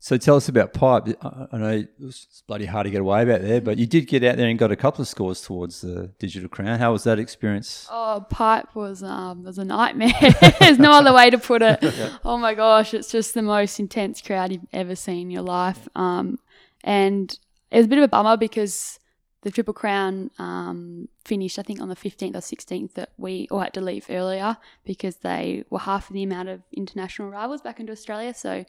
[0.00, 1.08] So tell us about pipe.
[1.22, 4.06] I I know it was bloody hard to get away out there, but you did
[4.06, 6.78] get out there and got a couple of scores towards the digital crown.
[6.78, 7.88] How was that experience?
[7.90, 10.12] Oh, pipe was um was a nightmare.
[10.60, 11.82] There's no other way to put it.
[12.24, 15.88] Oh my gosh, it's just the most intense crowd you've ever seen in your life.
[15.96, 16.38] Um,
[16.84, 17.36] and
[17.70, 18.98] it was a bit of a bummer because
[19.42, 23.60] the Triple Crown um finished I think on the 15th or 16th that we all
[23.60, 27.92] had to leave earlier because they were half the amount of international rivals back into
[27.92, 28.34] Australia.
[28.34, 28.64] So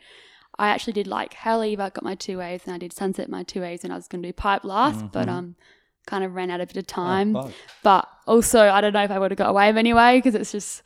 [0.57, 3.62] I actually did like Haleiwa, got my two waves, and I did Sunset my two
[3.62, 5.55] waves, and I was going to do pipe last, but um,
[6.05, 7.35] kind of ran out of bit of time.
[7.35, 7.49] Oh,
[7.81, 10.51] but also, I don't know if I would have got a wave anyway because it's
[10.51, 10.83] just,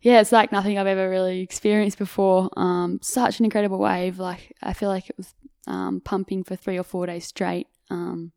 [0.00, 2.48] yeah, it's like nothing I've ever really experienced before.
[2.56, 4.18] Um, such an incredible wave.
[4.18, 5.34] Like I feel like it was
[5.66, 7.66] um, pumping for three or four days straight.
[7.90, 8.32] Um,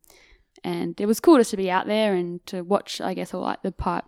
[0.63, 3.01] and it was cool just to be out there and to watch.
[3.01, 4.05] I guess all like the pipe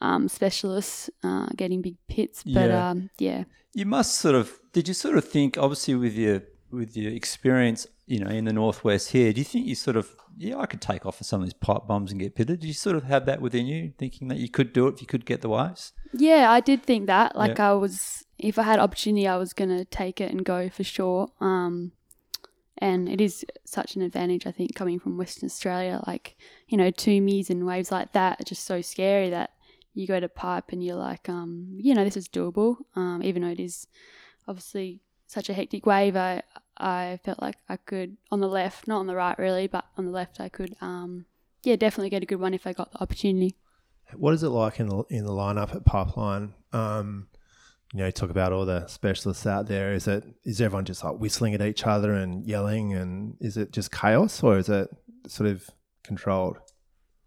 [0.00, 2.42] um, specialists uh, getting big pits.
[2.44, 2.90] But Yeah.
[2.90, 4.52] um, yeah, You must sort of.
[4.72, 8.52] Did you sort of think, obviously, with your with your experience, you know, in the
[8.52, 11.40] northwest here, do you think you sort of, yeah, I could take off of some
[11.40, 12.60] of these pipe bombs and get pitted?
[12.60, 15.00] Did you sort of have that within you, thinking that you could do it if
[15.00, 15.92] you could get the waves?
[16.12, 17.34] Yeah, I did think that.
[17.34, 17.70] Like Yeah.
[17.70, 21.28] I was, if I had opportunity, I was gonna take it and go for sure.
[21.40, 21.92] Um,
[22.78, 26.02] and it is such an advantage, I think, coming from Western Australia.
[26.06, 26.36] Like
[26.68, 29.50] you know, Toomies and waves like that are just so scary that
[29.94, 32.76] you go to pipe and you're like, um, you know, this is doable.
[32.94, 33.86] Um, even though it is
[34.46, 36.42] obviously such a hectic wave, I
[36.76, 40.04] I felt like I could on the left, not on the right really, but on
[40.04, 41.26] the left I could, um,
[41.64, 43.56] yeah, definitely get a good one if I got the opportunity.
[44.14, 46.54] What is it like in the in the lineup at Pipeline?
[46.72, 47.28] Um,
[47.92, 49.94] you know, talk about all the specialists out there.
[49.94, 53.72] Is it is everyone just like whistling at each other and yelling, and is it
[53.72, 54.88] just chaos, or is it
[55.26, 55.68] sort of
[56.04, 56.58] controlled?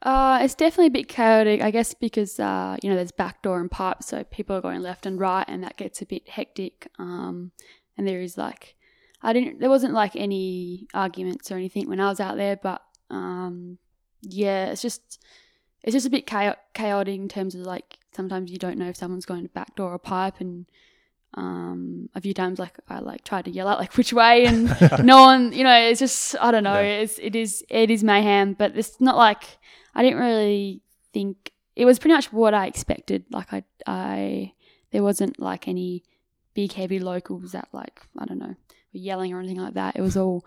[0.04, 3.72] Uh, it's definitely a bit chaotic, I guess, because uh, you know there's backdoor and
[3.72, 6.88] pipe, so people are going left and right, and that gets a bit hectic.
[7.00, 7.52] Um,
[7.98, 8.76] and there is like,
[9.22, 12.82] I didn't, there wasn't like any arguments or anything when I was out there, but
[13.10, 13.78] um,
[14.22, 15.24] yeah, it's just
[15.84, 19.26] it's just a bit chaotic in terms of like sometimes you don't know if someone's
[19.26, 20.66] going to backdoor a pipe and
[21.36, 24.46] um a few times like I like tried to yell out like which way?
[24.46, 24.66] And
[25.04, 27.02] no one you know it's just I don't know Yeah.
[27.04, 29.44] it's it is it is mayhem but it's not like
[29.96, 30.82] I didn't really
[31.14, 33.24] think it was pretty much what I expected.
[33.32, 34.54] Like I I
[34.92, 36.04] there wasn't like any
[36.54, 38.48] big heavy locals that like I don't know
[38.94, 39.96] were yelling or anything like that.
[39.96, 40.46] It was all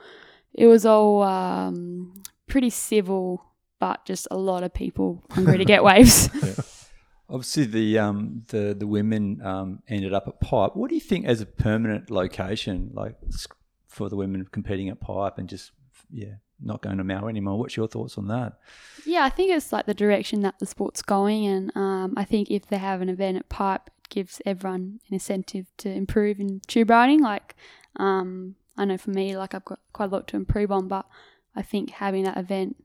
[0.53, 2.13] it was all um
[2.47, 3.43] pretty civil
[3.81, 6.29] but just a lot of people hungry to get waves
[7.29, 10.77] Obviously, the um, the the women um, ended up at Pipe.
[10.77, 13.17] What do you think as a permanent location, like
[13.89, 15.73] for the women competing at Pipe and just
[16.11, 17.59] yeah, not going to Maui anymore?
[17.59, 18.59] What's your thoughts on that?
[19.07, 22.51] Yeah, I think it's like the direction that the sport's going, and um, I think
[22.51, 26.61] if they have an event at Pipe, it gives everyone an incentive to improve in
[26.67, 27.21] tube riding.
[27.21, 27.55] Like,
[27.97, 31.07] um, I know for me, like I've got quite a lot to improve on, but
[31.57, 32.77] I think having that event,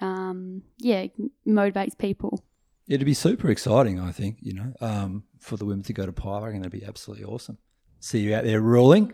[0.00, 1.06] um, yeah,
[1.46, 2.42] motivates people.
[2.88, 4.38] It'd be super exciting, I think.
[4.40, 7.24] You know, um, for the women to go to Pipe, I reckon that'd be absolutely
[7.26, 7.58] awesome.
[8.00, 9.12] See you out there ruling.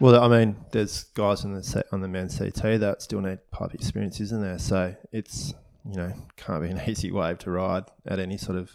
[0.00, 3.38] Well, I mean, there's guys on the se- on the men's CT that still need
[3.52, 4.58] pipe experience, isn't there?
[4.58, 5.54] So it's
[5.88, 8.70] you know can't be an easy wave to ride at any sort of.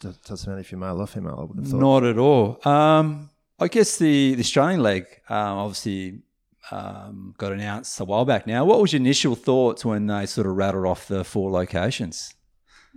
[0.00, 1.38] do- Doesn't matter if you're male or female.
[1.40, 1.80] I would have thought.
[1.80, 2.58] Not at all.
[2.68, 6.20] Um, I guess the, the Australian leg um, obviously
[6.70, 8.64] um, got announced a while back now.
[8.64, 12.34] What was your initial thoughts when they sort of rattled off the four locations?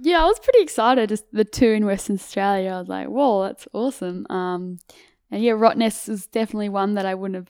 [0.01, 1.09] Yeah, I was pretty excited.
[1.09, 4.79] Just the two in Western Australia, I was like, "Whoa, that's awesome!" Um,
[5.31, 7.49] and yeah, Rottnest is definitely one that I wouldn't have,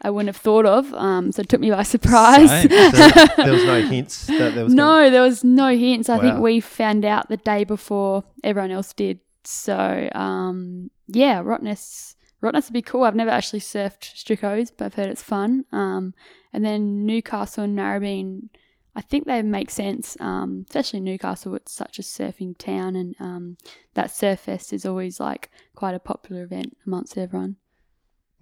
[0.00, 0.92] I wouldn't have thought of.
[0.94, 2.48] Um, so it took me by surprise.
[2.62, 4.74] So there was no hints that there was.
[4.74, 6.08] no, there was no hints.
[6.08, 9.20] I think we found out the day before everyone else did.
[9.44, 13.02] So um, yeah, Rottnest, Rottnest would be cool.
[13.04, 15.64] I've never actually surfed Strickos, but I've heard it's fun.
[15.72, 16.14] Um,
[16.52, 18.48] and then Newcastle and Narrabeen,
[18.94, 21.54] I think they make sense, um, especially Newcastle.
[21.54, 23.56] It's such a surfing town, and um,
[23.94, 27.56] that surf fest is always like quite a popular event amongst everyone.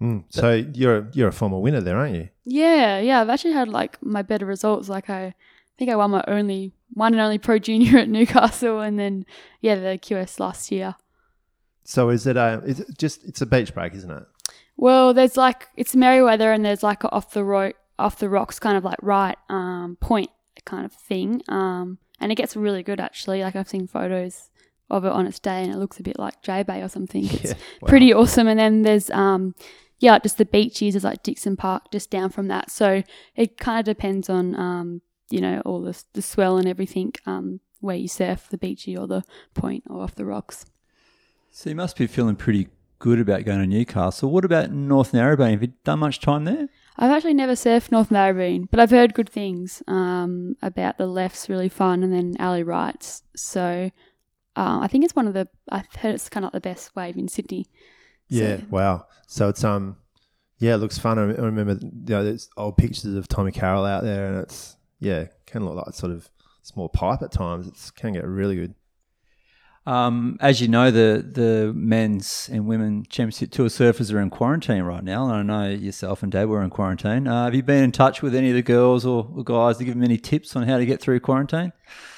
[0.01, 2.29] Mm, so you're you're a former winner there, aren't you?
[2.43, 3.21] Yeah, yeah.
[3.21, 4.89] I've actually had like my better results.
[4.89, 5.35] Like I
[5.77, 9.25] think I won my only one and only pro junior at Newcastle, and then
[9.61, 10.95] yeah, the QS last year.
[11.85, 12.61] So is it a?
[12.65, 13.23] Is it just?
[13.23, 14.23] It's a beach break, isn't it?
[14.75, 18.59] Well, there's like it's Merewether, and there's like a off the ro- off the rocks
[18.59, 20.29] kind of like right um, point
[20.65, 23.41] kind of thing, um, and it gets really good actually.
[23.43, 24.49] Like I've seen photos
[24.89, 27.23] of it on its day, and it looks a bit like J Bay or something.
[27.31, 27.87] It's Yeah, wow.
[27.87, 28.47] pretty awesome.
[28.47, 29.55] And then there's um
[29.99, 32.71] yeah, just the beaches is like Dixon Park just down from that.
[32.71, 33.03] So
[33.35, 37.59] it kind of depends on um you know all the the swell and everything um
[37.79, 40.65] where you surf the beachy or the point or off the rocks.
[41.51, 42.67] So you must be feeling pretty
[42.99, 44.29] good about going to Newcastle.
[44.29, 45.51] What about North Narrabeen?
[45.51, 46.69] Have you done much time there?
[46.97, 51.49] I've actually never surfed North Narrabeen, but I've heard good things um, about the left's
[51.49, 53.23] really fun and then alley rights.
[53.35, 53.89] So
[54.55, 55.47] uh, I think it's one of the.
[55.69, 57.65] I've heard it's kind of the best wave in Sydney.
[58.27, 58.61] Yeah.
[58.69, 59.05] Wow.
[59.27, 59.97] So it's um,
[60.57, 61.17] yeah, it looks fun.
[61.17, 65.25] I remember you know, there's old pictures of Tommy Carroll out there, and it's yeah,
[65.45, 66.29] can look like a sort of
[66.61, 67.67] small pipe at times.
[67.67, 68.75] It can get really good.
[69.87, 74.83] Um, as you know, the the men's and women championship tour surfers are in quarantine
[74.83, 75.27] right now.
[75.27, 77.27] And I know yourself and Dad were in quarantine.
[77.27, 79.83] Uh, have you been in touch with any of the girls or, or guys to
[79.83, 81.73] give them any tips on how to get through quarantine?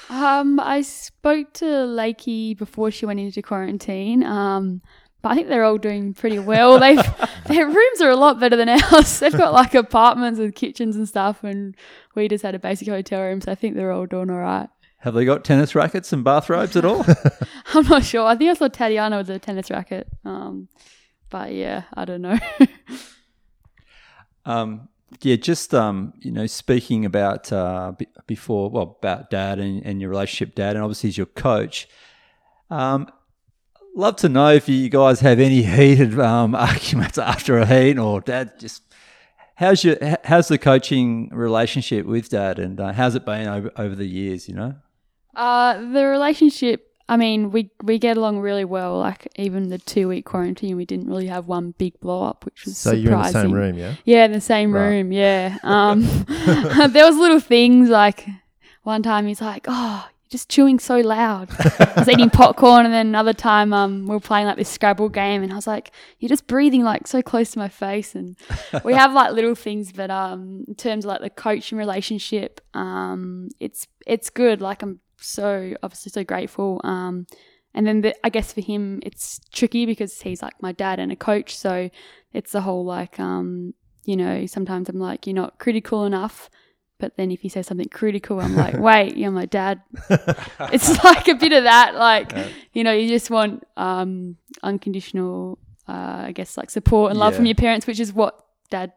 [0.10, 4.24] Um, I spoke to Lakey before she went into quarantine.
[4.24, 4.82] Um,
[5.22, 6.78] but I think they're all doing pretty well.
[6.82, 7.02] They've
[7.46, 9.20] their rooms are a lot better than ours.
[9.22, 11.76] They've got like apartments with kitchens and stuff, and
[12.14, 13.42] we just had a basic hotel room.
[13.42, 14.68] So I think they're all doing all right.
[15.00, 17.06] Have they got tennis rackets and bathrobes at all?
[17.76, 18.26] I'm not sure.
[18.26, 20.08] I think I saw Tatiana with a tennis racket.
[20.26, 20.68] Um,
[21.30, 22.38] but yeah, I don't know.
[24.46, 24.90] Um,
[25.22, 30.02] yeah, just um, you know, speaking about uh, b- before, well, about dad and, and
[30.02, 31.88] your relationship, dad, and obviously he's your coach.
[32.70, 33.08] Um,
[33.96, 38.20] love to know if you guys have any heated um, arguments after a heat, or
[38.22, 38.84] dad just
[39.56, 43.96] how's your how's the coaching relationship with dad, and uh, how's it been over over
[43.96, 44.50] the years?
[44.50, 44.76] You know,
[45.36, 46.90] Uh, the relationship.
[47.14, 48.98] I mean, we we get along really well.
[49.00, 52.66] Like even the two week quarantine, we didn't really have one big blow up, which
[52.66, 53.04] was So surprising.
[53.04, 53.96] you're in the same room, yeah?
[54.06, 54.88] Yeah, in the same Right.
[54.88, 55.12] room.
[55.12, 55.58] Yeah.
[55.64, 56.02] Um,
[56.94, 58.28] there was little things like
[58.84, 61.50] one time he's like, "Oh, you're just chewing so loud."
[61.80, 65.10] I was eating popcorn, and then another time, um, we were playing like this Scrabble
[65.10, 68.36] game, and I was like, "You're just breathing like so close to my face." And
[68.84, 73.50] we have like little things, but um, in terms of like the coaching relationship, um,
[73.60, 74.60] it's it's good.
[74.60, 76.82] Like I'm so obviously so grateful.
[76.84, 77.26] Um,
[77.74, 81.12] and then the, I guess for him it's tricky because he's like my dad and
[81.12, 81.90] a coach, so
[82.34, 83.74] it's the whole like um,
[84.06, 86.50] you know sometimes I'm like you're not critical enough,
[87.00, 89.82] But then if he says something critical, I'm like, wait, you're my Dad.
[90.72, 91.96] it's like a bit of that.
[91.96, 92.32] Like,
[92.72, 95.58] you know, you just want um, unconditional,
[95.88, 97.38] uh, I guess, like support and love Yeah.
[97.38, 98.92] from your parents, which is what Dad.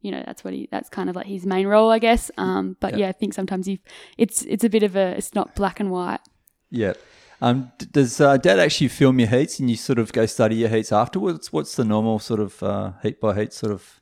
[0.00, 0.68] You know, that's what he.
[0.70, 2.30] That's kind of like his main role, I guess.
[2.38, 2.98] Um, but Yeah.
[3.06, 3.78] yeah, I think sometimes you,
[4.16, 5.16] it's it's a bit of a.
[5.16, 6.20] It's not black and white.
[6.70, 6.92] Yeah.
[7.40, 10.56] Um, d- does uh, Dad actually film your heats and you sort of go study
[10.56, 11.52] your heats afterwards?
[11.52, 14.00] What's the normal sort of uh, heat by heat sort of?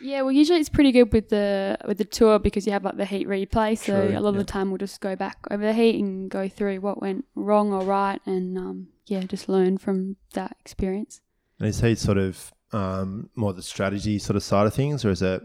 [0.00, 2.96] Yeah, well, usually it's pretty good with the with the tour because you have like
[2.96, 3.76] the heat replay.
[3.76, 4.40] So True, a lot yeah.
[4.40, 7.24] of the time we'll just go back over the heat and go through what went
[7.34, 11.20] wrong or right, and um, yeah, just learn from that experience.
[11.58, 15.10] And is he sort of um, more the strategy sort of side of things, or
[15.10, 15.42] is it,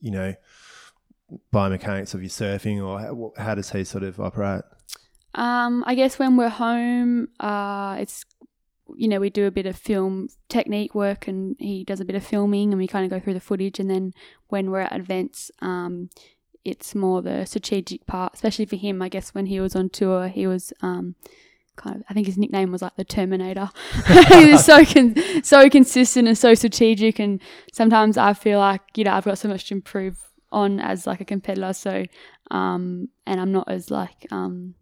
[0.00, 0.34] you know,
[1.52, 4.62] biomechanics of your surfing, or how, how does he sort of operate?
[5.34, 8.24] Um, I guess when we're home, uh, it's
[8.96, 12.16] you know we do a bit of film technique work, and he does a bit
[12.16, 13.80] of filming, and we kind of go through the footage.
[13.80, 14.12] And then
[14.48, 16.10] when we're at events, um,
[16.64, 19.02] it's more the strategic part, especially for him.
[19.02, 21.14] I guess when he was on tour, he was um,
[21.76, 23.68] kind of I think his nickname was like the Terminator.
[24.28, 27.40] he was so con- so consistent and so strategic, and
[27.72, 30.18] sometimes I feel like you know I've got so much to improve
[30.52, 31.72] on as like a competitor.
[31.72, 32.04] So
[32.50, 34.74] um, and I'm not as like um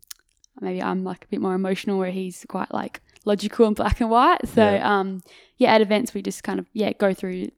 [0.60, 4.10] maybe I'm like a bit more emotional where he's quite like logical and black and
[4.10, 4.46] white.
[4.48, 4.98] So Yeah.
[5.00, 5.22] um
[5.56, 7.48] yeah, at events we just kind of yeah, go through,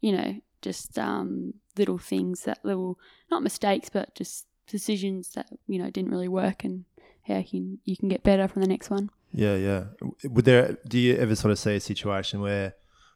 [0.00, 2.98] you know, just um little things that little
[3.30, 6.84] not mistakes but just decisions that, you know, didn't really work and
[7.26, 9.10] how you can you can get better from the next one.
[9.32, 9.84] Yeah, yeah.
[10.24, 10.78] Would there?
[10.86, 12.74] Do you ever sort of see a situation where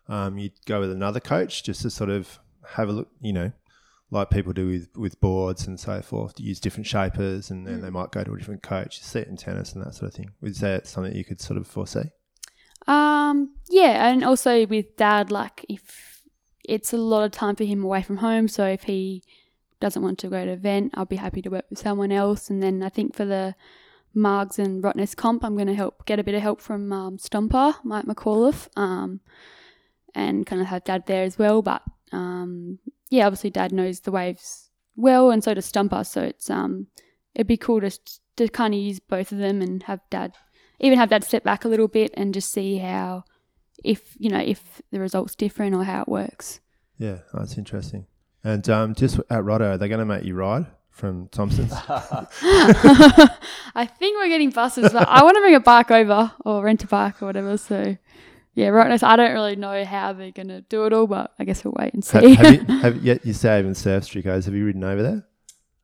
[0.09, 2.39] um, you go with another coach just to sort of
[2.75, 3.09] have a look?
[3.21, 3.53] You know,
[4.11, 7.81] like people do with, with boards and so forth, to use different shapers, and then
[7.81, 9.01] they might go to a different coach.
[9.01, 10.31] See it in tennis and that sort of thing.
[10.41, 12.11] Would you say it's something you could sort of foresee?
[12.87, 16.23] Um, yeah, and also with dad, like if
[16.65, 19.23] it's a lot of time for him away from home, so if he
[19.81, 22.49] doesn't want to go to an event, I'll be happy to work with someone else.
[22.49, 23.55] And then I think for the
[24.17, 27.19] Margs and Rottnest comp, I'm going to help get a bit of help from um,
[27.19, 29.21] Stomper, Mike McAuliffe, um,
[30.15, 31.63] and kind of have dad there as well.
[31.63, 32.79] But um,
[33.11, 36.07] yeah, obviously dad knows the waves well, and so does Stomper.
[36.07, 36.87] So it's um,
[37.35, 37.91] it'd be cool to
[38.37, 40.35] to kind of use both of them and have dad
[40.79, 43.25] even have dad step back a little bit and just see how
[43.83, 46.61] if you know if the results different or how it works
[46.99, 48.07] Yeah, that's interesting.
[48.43, 50.67] And um, just at Rotto, are they going to make you ride
[50.97, 51.73] from Thomson's?
[53.75, 56.83] i think we're getting buses but i want to bring a bike over or rent
[56.85, 57.97] a bike or whatever so
[58.55, 61.07] yeah right now so i don't really know how they're going to do it all
[61.07, 64.05] but i guess we'll wait and see have you, have, yeah, you say even surf
[64.05, 64.47] Strickos.
[64.47, 65.27] Have you ridden over there?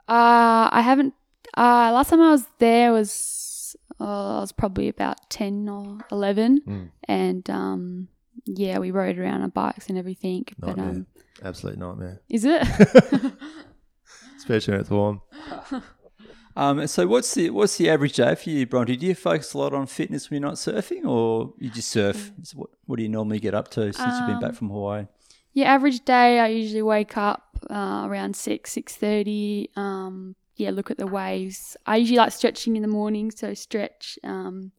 [0.09, 1.15] uh i haven't
[1.57, 6.63] uh last time i was there was uh, i was probably about 10 or 11
[6.67, 6.89] Mm.
[7.09, 8.09] and um
[8.47, 10.89] yeah we rode around on bikes and everything but Nightmare.
[10.89, 11.07] um
[11.45, 12.63] Absolute nightmare, is it
[14.43, 15.20] especially when it's warm.
[16.55, 18.95] Um, so what's the what's the average day for you, Bronte?
[18.97, 22.30] Do you focus a lot on fitness when you're not surfing, or you just surf?
[22.43, 24.68] So what, what do you normally get up to since you've been back Um, from
[24.68, 25.07] Hawaii?
[25.55, 29.70] Yeah, average day I usually wake up uh, around six six thirty.
[29.76, 31.74] Um, yeah, look at the waves.
[31.86, 34.18] I usually like stretching in the morning, so stretch.
[34.22, 34.72] Um,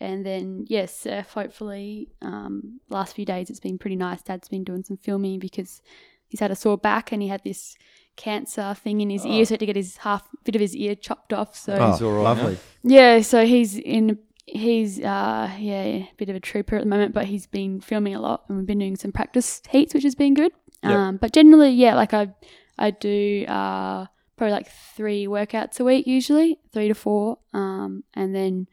[0.00, 1.32] and then yes, surf.
[1.32, 4.22] Hopefully, um, last few days it's been pretty nice.
[4.22, 5.82] Dad's been doing some filming because
[6.28, 7.74] he's had a sore back and he had this
[8.18, 10.74] cancer thing in his ear, so he had to get his half bit of his
[10.76, 11.56] ear chopped off.
[11.56, 12.42] So Oh, He's all right now.
[12.42, 12.58] lovely.
[12.82, 14.18] yeah, so he's in.
[14.46, 18.14] He's uh yeah, a bit of a trooper at the moment, but he's been filming
[18.14, 20.52] a lot, and we've been doing some practice heats, which has been good.
[20.82, 20.92] Yep.
[20.92, 22.34] Um, but generally, yeah, like I
[22.78, 24.06] I do uh
[24.36, 28.68] probably like three workouts a week usually, three to four, um, and then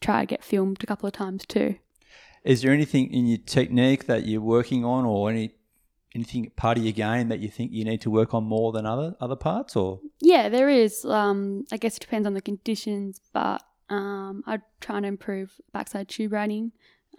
[0.00, 1.76] try to get filmed a couple of times too.
[2.42, 5.52] Is there anything in your technique that you're working on, or any
[6.14, 8.86] anything part of your game that you think you need to work on more than
[8.86, 11.04] other other parts, or Yeah, there is.
[11.04, 16.08] Um, I guess it depends on the conditions, but um, I'm trying to improve backside
[16.08, 16.72] tube riding.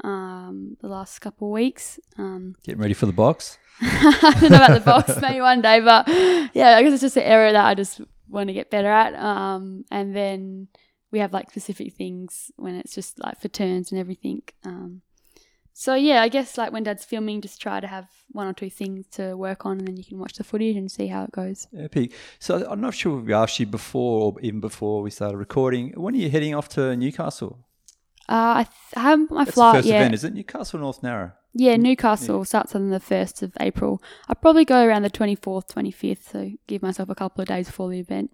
[0.04, 2.00] Um, the last couple of weeks.
[2.18, 3.60] Um, getting ready for the box?
[3.82, 6.08] I don't know about the box, maybe one day, but
[6.56, 9.14] yeah, I guess it's just an area that I just want to get better at.
[9.16, 10.70] Um, and then
[11.12, 14.42] we have like specific things when it's just like for turns and everything.
[14.64, 15.02] Um,
[15.74, 18.70] so yeah, I guess like when Dad's filming, just try to have one or two
[18.70, 21.32] things to work on, and then you can watch the footage and see how it
[21.32, 21.68] goes.
[21.78, 22.14] Epic.
[22.40, 25.94] So I'm not sure if we asked you before, or even before we started recording.
[25.96, 27.66] When are you heading off to Newcastle?
[28.30, 30.02] Uh, I, th- I haven't my That's flight the first yet.
[30.02, 30.34] event, is it?
[30.34, 31.34] Newcastle North Narrow.
[31.54, 34.02] Yeah, Newcastle starts on the 1st of April.
[34.30, 37.90] I'll probably go around the 24th, 25th, so give myself a couple of days before
[37.90, 38.32] the event.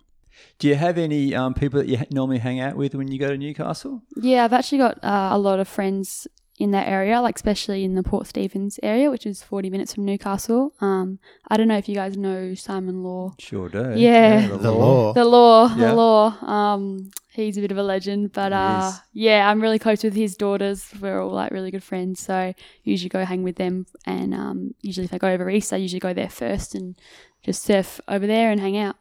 [0.60, 3.30] Do you have any um, people that you normally hang out with when you go
[3.30, 4.04] to Newcastle?
[4.18, 6.28] Yeah, I've actually got uh, a lot of friends
[6.58, 10.06] in that area, like especially in the Port Stephens area, which is 40 minutes from
[10.06, 10.74] Newcastle.
[10.82, 13.36] Um, I don't know if you guys know Simon Law.
[13.38, 13.94] Sure do.
[13.96, 14.48] Yeah.
[14.48, 15.14] The law.
[15.14, 15.76] The Law, Yeah.
[15.90, 16.28] the Law.
[16.44, 20.36] Um, he's a bit of a legend, but uh, yeah, I'm really close with his
[20.36, 20.92] daughters.
[21.00, 22.54] We're all like really good friends, so
[22.84, 23.86] usually go hang with them.
[24.06, 26.96] And um, usually if I go over east, I usually go there first and
[27.44, 28.96] just surf over there and hang out.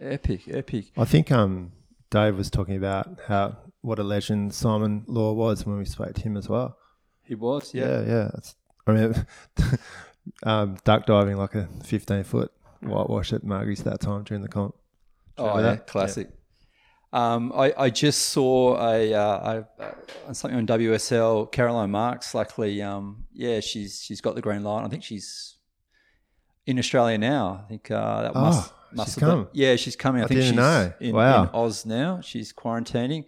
[0.00, 0.92] Epic, epic.
[0.96, 1.72] I think um,
[2.10, 6.22] Dave was talking about how what a legend Simon Law was when we spoke to
[6.22, 6.76] him as well.
[7.28, 8.00] He was, yeah.
[8.00, 8.30] Yeah, yeah.
[8.86, 9.26] I mean,
[10.42, 12.50] um, duck diving like a 15 foot
[12.80, 14.74] whitewash at Margie's that time during the comp.
[15.36, 15.86] Oh, yeah, that?
[15.86, 16.30] classic.
[17.12, 19.62] Um, I, I just saw a, uh,
[20.28, 21.50] a, something on WSL.
[21.52, 24.84] Caroline Marks, luckily, um, yeah, she's she's got the green light.
[24.84, 25.56] I think she's
[26.66, 27.62] in Australia now.
[27.64, 29.48] I think uh, that Oh, must must have been- come.
[29.52, 30.20] yeah, she's coming.
[30.20, 30.92] I, I think she's know.
[31.00, 31.44] In, Wow.
[31.44, 32.20] in Oz now.
[32.20, 33.24] She's quarantining.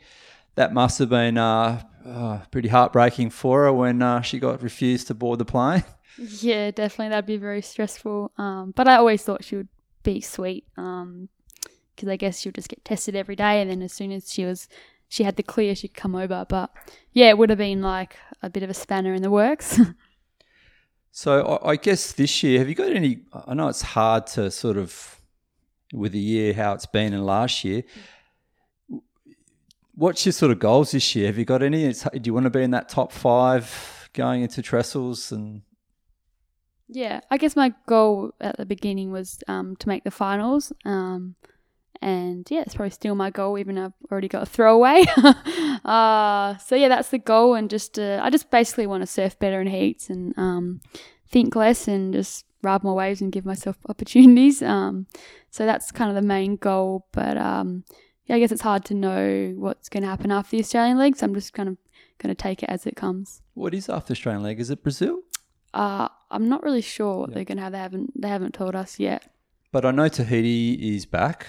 [0.61, 5.07] That must have been uh, uh, pretty heartbreaking for her when uh, she got refused
[5.07, 5.85] to board the plane.
[6.19, 7.09] Yeah, definitely.
[7.09, 8.33] That'd be very stressful.
[8.37, 9.69] Um, but I always thought she would
[10.03, 10.67] be sweet.
[10.77, 11.31] Um,
[11.97, 14.31] because I guess she would just get tested every day, and then as soon as
[14.31, 14.69] she was,
[15.09, 16.45] she had the clear, she'd come over.
[16.47, 16.73] But
[17.15, 19.81] yeah, it would have been like a bit of a spanner in the works.
[21.13, 23.23] So I, I guess this year, have you got any?
[23.47, 25.21] I know it's hard to sort of
[25.93, 27.83] with the year how it's been in last year.
[30.01, 31.27] What's your sort of goals this year?
[31.27, 31.93] Have you got any?
[31.93, 35.61] Do you want to be in that top five going into trestles and
[36.89, 40.73] yeah, I guess my goal at the beginning was um, to make the finals.
[40.87, 41.35] Um,
[42.01, 45.05] and yeah, it's probably still my goal, even I've already got a throwaway.
[45.85, 49.39] uh, so yeah, that's the goal, and just uh, I just basically want to surf
[49.39, 50.81] better in heats and um,
[51.29, 54.63] think less and just ride more waves and give myself opportunities.
[54.63, 55.09] Um,
[55.51, 57.07] so that's kind of the main goal.
[57.13, 57.85] But um,
[58.27, 61.17] yeah, I guess it's hard to know what's going to happen after the Australian league,
[61.17, 61.77] so I'm just kind of
[62.19, 63.43] going to take it as it comes.
[63.55, 64.61] what is after the Australian leg?
[64.61, 65.21] Is it Brazil?
[65.75, 67.35] Uh, I'm not really sure what Yeah.
[67.37, 67.73] they're going to have.
[67.73, 69.33] They haven't they haven't told us yet.
[69.73, 71.47] But I know Tahiti is back.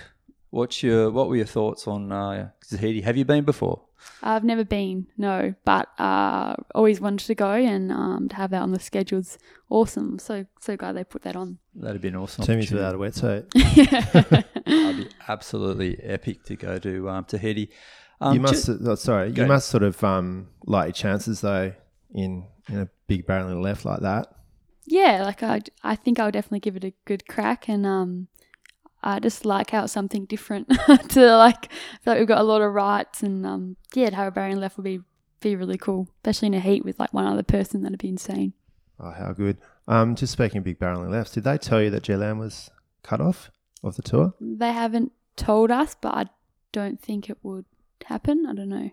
[0.52, 3.02] What's your what were your thoughts on uh, Tahiti?
[3.02, 3.82] Have you been before?
[4.24, 8.62] I've never been, no, but uh, always wanted to go and um, to have that
[8.62, 9.38] on the schedule's
[9.70, 10.20] awesome.
[10.20, 11.60] So so glad they put that on.
[11.76, 12.46] That'd be an awesome.
[12.46, 12.98] Timmy's opportunity.
[12.98, 14.46] without a wetsuit.
[14.66, 17.72] That'd be absolutely epic to go to um, Tahiti.
[18.20, 21.42] Um, you must, ju- oh, sorry, Go you must sort of um, like your chances
[21.42, 21.74] though
[22.14, 24.28] in, in a big barrel barreling left like that.
[24.86, 28.28] yeah, like I I think I'll definitely give it a good crack, and um,
[29.04, 30.70] I just like how it's something different
[31.10, 31.72] to like.
[31.72, 34.32] I feel like we've got a lot of rights, and um, yeah, to have a
[34.32, 35.02] barrier left would be
[35.40, 37.82] be really cool, especially in a heat with like one other person.
[37.82, 38.54] That'd be insane.
[39.00, 39.58] Oh, how good.
[39.88, 42.70] Um, just speaking of big barreling lefts, did they tell you that G-Land was
[43.02, 43.50] cut off
[43.84, 44.34] of the tour?
[44.40, 46.26] They haven't told us, but I
[46.72, 47.66] don't think it would
[48.06, 48.46] happen.
[48.48, 48.92] I don't know.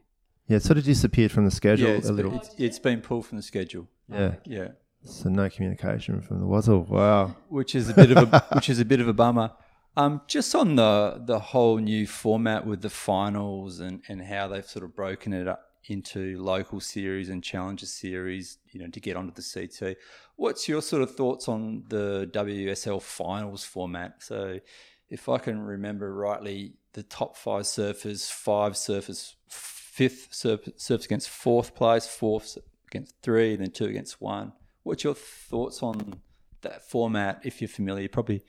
[0.48, 2.38] Yeah, it sort of disappeared from the schedule yeah, it's a been, little.
[2.38, 3.86] it's, it's been pulled from the schedule.
[4.10, 4.68] Yeah, Yeah,
[5.04, 6.84] so no communication from the Wazzle.
[6.84, 7.36] Wow.
[7.50, 9.52] which is a bit of a which is a bit of a bummer.
[9.96, 14.64] Um, just on the the whole new format with the finals and and how they've
[14.64, 19.16] sort of broken it up into local series and challenger series, you know, to get
[19.16, 19.96] onto the CT.
[20.36, 24.22] What's your sort of thoughts on the WSL finals format?
[24.22, 24.60] So,
[25.08, 31.30] if I can remember rightly, the top five surfers, five surfers, fifth surf, surfs against
[31.30, 32.58] fourth place, fourth
[32.88, 34.52] against three, then two against one.
[34.82, 36.20] What's your thoughts on
[36.60, 37.40] that format?
[37.44, 38.44] If you're familiar, probably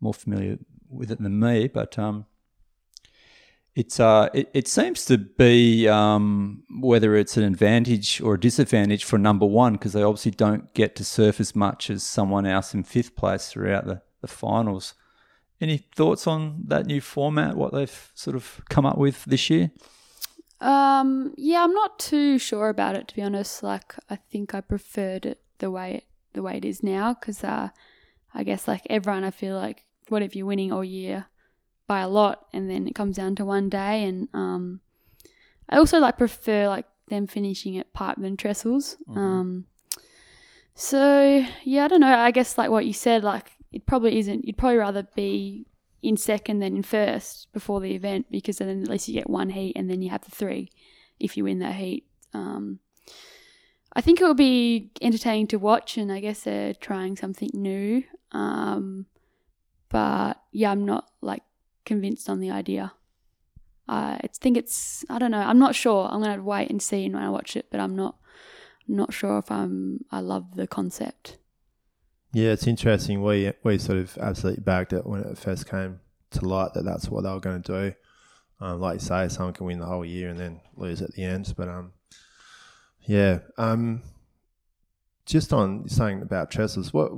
[0.00, 2.26] more familiar with it than me, but um,
[3.78, 9.04] it's uh, it, it seems to be um, whether it's an advantage or a disadvantage
[9.04, 12.74] for number one because they obviously don't get to surf as much as someone else
[12.74, 14.94] in fifth place throughout the, the finals.
[15.60, 17.56] Any thoughts on that new format?
[17.56, 19.70] What they've sort of come up with this year?
[20.60, 23.62] Um, yeah, I'm not too sure about it to be honest.
[23.62, 27.44] Like, I think I preferred it the way it the way it is now because
[27.44, 27.68] uh,
[28.34, 31.26] I guess like everyone, I feel like what if you're winning all year
[31.86, 34.80] by a lot and then it comes down to one day, and um,
[35.68, 38.96] I also like prefer like them finishing at pipe than trestles.
[39.16, 39.64] Um,
[40.74, 42.14] so yeah, I don't know.
[42.14, 44.44] I guess like what you said, like it probably isn't.
[44.44, 45.66] You'd probably rather be
[46.02, 49.50] in second than in first before the event because then at least you get one
[49.50, 50.70] heat and then you have the three
[51.18, 52.06] if you win that heat.
[52.32, 52.78] Um,
[53.92, 58.04] I think it will be entertaining to watch, and I guess they're trying something new.
[58.32, 59.06] Um,
[59.88, 61.42] but yeah, I'm not like
[61.84, 62.92] convinced on the idea.
[63.88, 65.40] I think it's I don't know.
[65.40, 66.08] I'm not sure.
[66.10, 68.16] I'm gonna wait and see when I watch it, but I'm not
[68.86, 71.38] not sure if I'm I love the concept.
[72.32, 73.22] Yeah, it's interesting.
[73.22, 77.08] We we sort of absolutely bagged it when it first came to light that that's
[77.08, 77.94] what they were going to do.
[78.60, 81.24] Um, like you say, someone can win the whole year and then lose at the
[81.24, 81.54] end.
[81.56, 81.92] But um,
[83.02, 84.02] yeah, um,
[85.24, 87.10] just on saying about trestles, what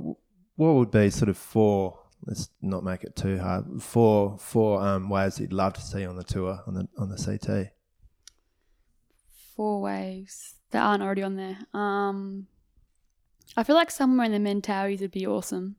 [0.55, 1.99] what would be sort of four?
[2.25, 3.81] Let's not make it too hard.
[3.81, 7.17] Four four um, waves you'd love to see on the tour on the on the
[7.17, 7.71] CT.
[9.55, 11.57] Four waves that aren't already on there.
[11.73, 12.47] Um,
[13.57, 15.75] I feel like somewhere in the Mentawais would be awesome.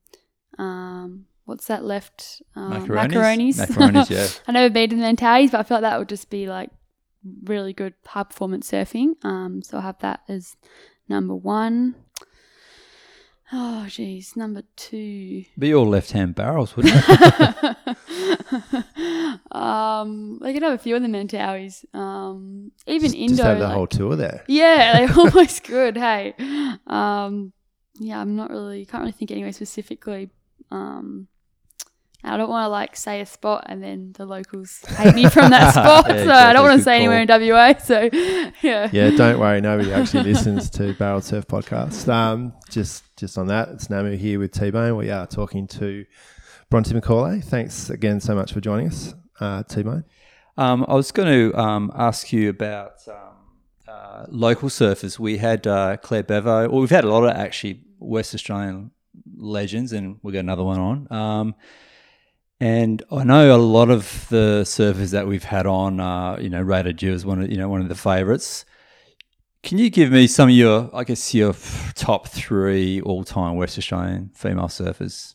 [0.59, 2.43] Um, what's that left?
[2.55, 3.13] Um, Macaronis?
[3.13, 3.67] macaronis.
[3.67, 4.29] Macaronis, yeah.
[4.47, 6.71] I never been to the Mentawais, but I feel like that would just be like
[7.45, 9.13] really good high performance surfing.
[9.25, 10.57] Um, so I'll have that as
[11.09, 11.95] number one.
[13.55, 15.45] Oh, geez, number two.
[15.59, 17.77] Be all left hand barrels, wouldn't it?
[19.53, 21.85] um, they could have a few of the Mentawais.
[21.95, 23.37] Um, even Just, indoor.
[23.37, 24.45] just have the like- whole tour there.
[24.49, 25.97] yeah, they almost could.
[25.97, 26.35] Hey,
[26.87, 27.53] um,
[27.99, 30.31] yeah, I'm not really can't really think anywhere specifically.
[30.71, 31.29] Um,
[32.25, 35.51] I don't want to like say a spot and then the locals hate me from
[35.51, 36.07] that spot.
[36.09, 37.77] Yeah, so I don't want to Good say anywhere in WA.
[37.79, 38.09] So
[38.63, 39.61] yeah, Yeah, don't worry.
[39.61, 42.09] Nobody actually listens to Barrel Surf podcast.
[42.09, 44.97] Um, just just on that, it's Namu here with T Bone.
[44.97, 46.05] We are talking to
[46.71, 47.41] Bronte Macaulay.
[47.41, 50.05] Thanks again so much for joining us, uh, T Bone.
[50.57, 53.17] Um, I was going to um, ask you about um,
[53.89, 55.19] uh, local surfers.
[55.19, 56.69] We had uh, Claire Bevo.
[56.69, 58.91] Well, we've had a lot of actually West Australian
[59.37, 61.55] legends, and we've got another one on.
[62.63, 66.63] And I know a lot of the surfers that we've had on, uh, you know,
[66.63, 68.65] rated you as one of you know one of the favourites.
[69.65, 71.57] Can you give me some of your, I guess, your
[71.97, 75.35] top three all-time West Australian female surfers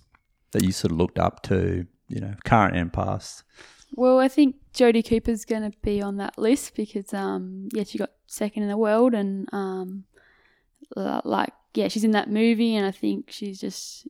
[0.51, 3.43] that you sort of looked up to, you know, current and past?
[3.91, 7.97] Well, I think Jodie Cooper's going to be on that list because, um, yeah, she
[7.97, 10.05] got second in the world, and um,
[10.95, 14.07] like, yeah, she's in that movie, and I think she's just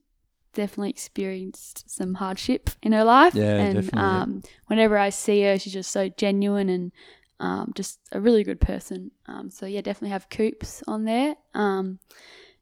[0.58, 3.34] definitely experienced some hardship in her life.
[3.36, 6.92] Yeah, and definitely, um, whenever I see her, she's just so genuine and
[7.40, 9.12] um, just a really good person.
[9.28, 11.36] Um, so yeah, definitely have Coops on there.
[11.54, 12.00] Um,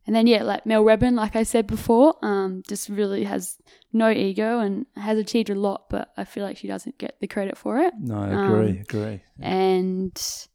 [0.05, 3.57] and then yeah, like Mel Redman, like I said before, um, just really has
[3.91, 7.27] no ego and has achieved a lot, but I feel like she doesn't get the
[7.27, 7.93] credit for it.
[7.97, 9.21] No, I Um, agree, agree.
[9.41, 10.47] And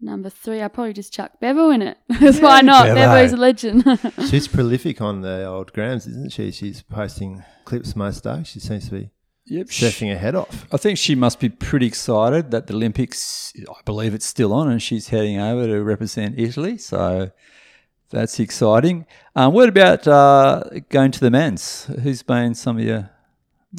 [0.00, 1.98] number three, I probably just chuck Bevo in it.
[2.20, 2.86] That's why not.
[2.86, 2.94] Bevo.
[2.94, 3.84] Bevo's a legend.
[4.30, 6.50] She's prolific on the old grams, isn't she?
[6.50, 8.46] She's posting clips most days.
[8.48, 9.10] She seems to be
[9.50, 9.68] Yep.
[9.68, 10.66] surfing her head off.
[10.70, 14.70] I think she must be pretty excited that the Olympics, I believe it's still on,
[14.70, 16.76] and she's heading over to represent Italy.
[16.76, 17.30] So
[18.10, 19.06] that's exciting.
[19.34, 21.84] Um, what about uh, going to the men's?
[22.02, 23.08] Who's been some of your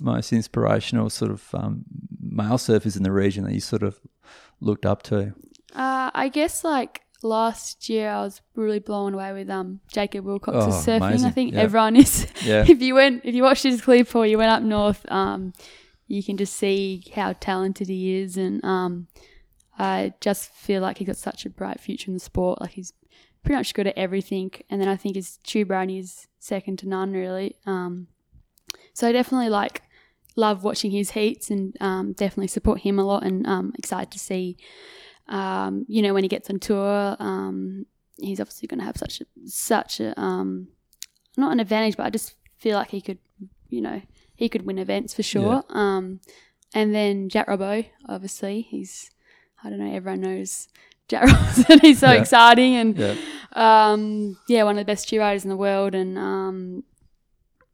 [0.01, 1.83] most inspirational sort of um,
[2.19, 3.99] male surfers in the region that you sort of
[4.61, 5.35] looked up to?
[5.75, 10.87] Uh, I guess like last year, I was really blown away with um Jacob Willcox's
[10.87, 11.23] Oh, surfing.
[11.25, 11.61] I think Yeah.
[11.61, 12.27] everyone is.
[12.43, 12.65] Yeah.
[12.67, 15.53] if you went, if you watched his clip or you went up north, um,
[16.07, 19.07] you can just see how talented he is, and um,
[19.77, 22.59] I just feel like he's got such a bright future in the sport.
[22.61, 22.93] Like he's
[23.43, 26.89] pretty much good at everything, and then I think his tube running is second to
[26.89, 27.55] none, really.
[27.65, 28.07] Um,
[28.93, 29.83] so I definitely like
[30.35, 34.19] love watching his heats and um, definitely support him a lot, and um, excited to
[34.19, 34.57] see
[35.29, 37.85] um, you know, when he gets on tour, um,
[38.19, 40.67] he's obviously going to have such a such a um,
[41.37, 43.19] not an advantage, but I just feel like he could,
[43.69, 44.01] you know,
[44.35, 45.63] he could win events for sure.
[45.69, 46.19] Um,
[46.73, 49.09] and then Jack Robbo, obviously, he's
[49.63, 50.67] I don't know, everyone knows
[51.07, 51.79] Jack Robinson.
[51.79, 52.19] he's so Yeah.
[52.21, 53.15] exciting and Yeah.
[53.53, 56.83] um, yeah, one of the best cheer riders in the world, and um,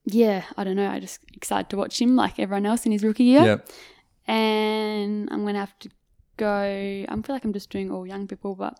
[0.05, 3.03] yeah, I don't know, I just excited to watch him like everyone else in his
[3.03, 3.43] rookie year
[4.27, 5.89] and I'm gonna have to
[6.37, 6.47] go.
[6.61, 8.79] I feel like I'm just doing all young people, but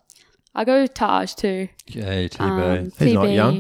[0.53, 1.69] I go with Taj too.
[1.87, 2.39] Yeah, TB.
[2.39, 3.35] Um, He's not TB.
[3.35, 3.55] young.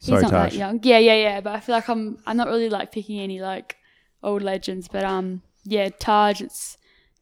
[0.00, 0.52] He's Sorry, not Taj.
[0.52, 0.80] that young.
[0.82, 1.40] Yeah, yeah, yeah.
[1.40, 2.18] But I feel like I'm.
[2.26, 3.76] I'm not really like picking any like
[4.22, 6.40] old legends, but um, yeah, Taj.
[6.40, 6.76] It's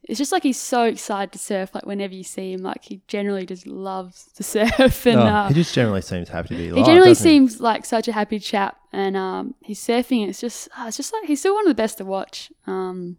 [0.04, 1.70] it's just like he's so excited to surf.
[1.74, 5.48] Like whenever you see him, like he generally just loves to surf, and Oh, uh,
[5.48, 6.78] He just generally seems happy to be alive.
[6.78, 7.34] he generally doesn't he?
[7.36, 10.28] seems like such a happy chap, and um, he's surfing.
[10.28, 12.50] It's just, ah, it's just like he's still one of the best to watch.
[12.66, 13.18] Um,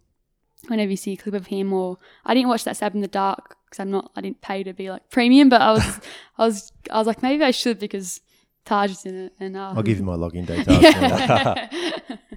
[0.67, 3.07] whenever you see a clip of him, or I didn't watch that Stab in the
[3.07, 5.99] Dark because I'm not, I didn't pay to be like premium, but I was,
[6.37, 8.21] I was, I was like maybe I should because
[8.65, 10.81] Taj is in it, and uh, I'll give you my login details.
[12.09, 12.17] now.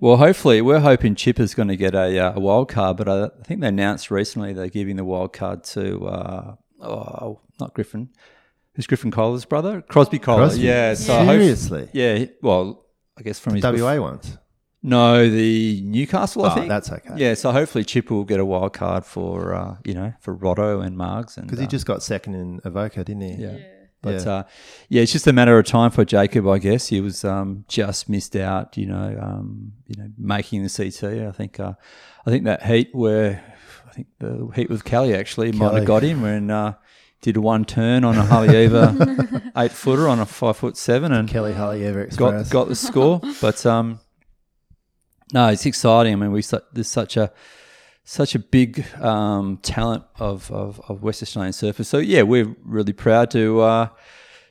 [0.00, 3.26] Well, hopefully, we're hoping Chipper's going to get a, uh, a wild card, but I,
[3.26, 8.08] I think they announced recently they're giving the wild card to, uh, oh, not Griffin.
[8.74, 9.80] Who's Griffin Colapinto's brother?
[9.80, 10.36] Crosby Colapinto.
[10.38, 10.62] Crosby?
[10.62, 10.94] Yeah.
[10.94, 11.88] So I hope- Seriously?
[11.92, 12.24] yeah.
[12.42, 12.84] Well,
[13.16, 14.38] I guess from his WA ones.
[14.82, 16.44] No, the Newcastle.
[16.44, 17.14] I Oh, think that's okay.
[17.16, 17.34] Yeah.
[17.34, 20.96] So hopefully Chipper will get a wild card for uh, you know for Rotto and
[20.96, 23.34] Margs and Because he uh, just got second in Avoca, didn't he?
[23.42, 23.56] yeah.
[24.02, 24.32] But Yeah.
[24.32, 24.42] uh,
[24.88, 26.88] yeah, it's just a matter of time for Jacob, I guess.
[26.88, 31.28] He was um, just missed out, you know, um, you know, making the CT.
[31.28, 31.74] I think, uh,
[32.26, 33.40] I think that heat where
[33.88, 35.76] I think the heat with Kelly actually might Kelly.
[35.76, 36.72] have got him when uh,
[37.20, 41.52] did one turn on a Haleiwa eight footer on a five foot seven and Kelly
[41.52, 43.20] Haleiwa got got the score.
[43.40, 44.00] But um,
[45.32, 46.12] no, it's exciting.
[46.12, 47.32] I mean, we there's such a
[48.04, 51.86] such a big um, talent of, of, of West Australian surfers.
[51.86, 53.88] So yeah, we're really proud to uh,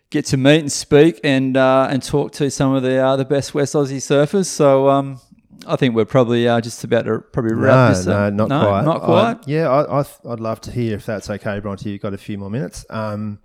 [0.10, 3.26] get to meet and speak and uh, and talk to some of the uh, the
[3.26, 4.46] best West Aussie surfers.
[4.46, 5.20] So um,
[5.68, 8.06] I think we're probably uh, just about to probably wrap no, this.
[8.06, 8.34] no, up.
[8.34, 8.86] not quite.
[8.86, 9.48] Not I- quite.
[9.48, 11.90] yeah, I, I, I'd love to hear if that's okay, Bronte.
[11.90, 12.86] You've got a few more minutes.
[12.90, 13.40] Um,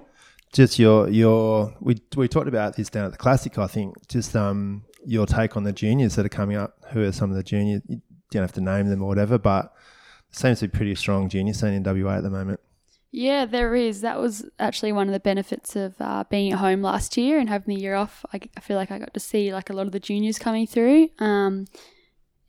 [0.52, 3.58] just your your we we talked about this down at the classic.
[3.58, 6.84] I think just um your take on the juniors that are coming up.
[6.92, 7.82] Who are some of the juniors?
[7.88, 9.72] You don't have to name them or whatever, but
[10.30, 12.60] seems to be pretty strong junior scene in WA at the moment.
[13.12, 14.02] Yeah, there is.
[14.02, 17.48] That was actually one of the benefits of uh, being at home last year and
[17.48, 18.26] having the year off.
[18.32, 20.66] I, I feel like I got to see like a lot of the juniors coming
[20.66, 21.08] through.
[21.18, 21.66] Um,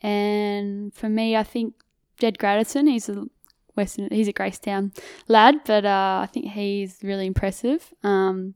[0.01, 1.75] and for me, I think
[2.19, 3.27] Jed Gradison, he's a
[3.75, 4.97] Western, he's a Gracetown
[5.27, 7.93] lad, but uh, I think he's really impressive.
[8.03, 8.55] Um,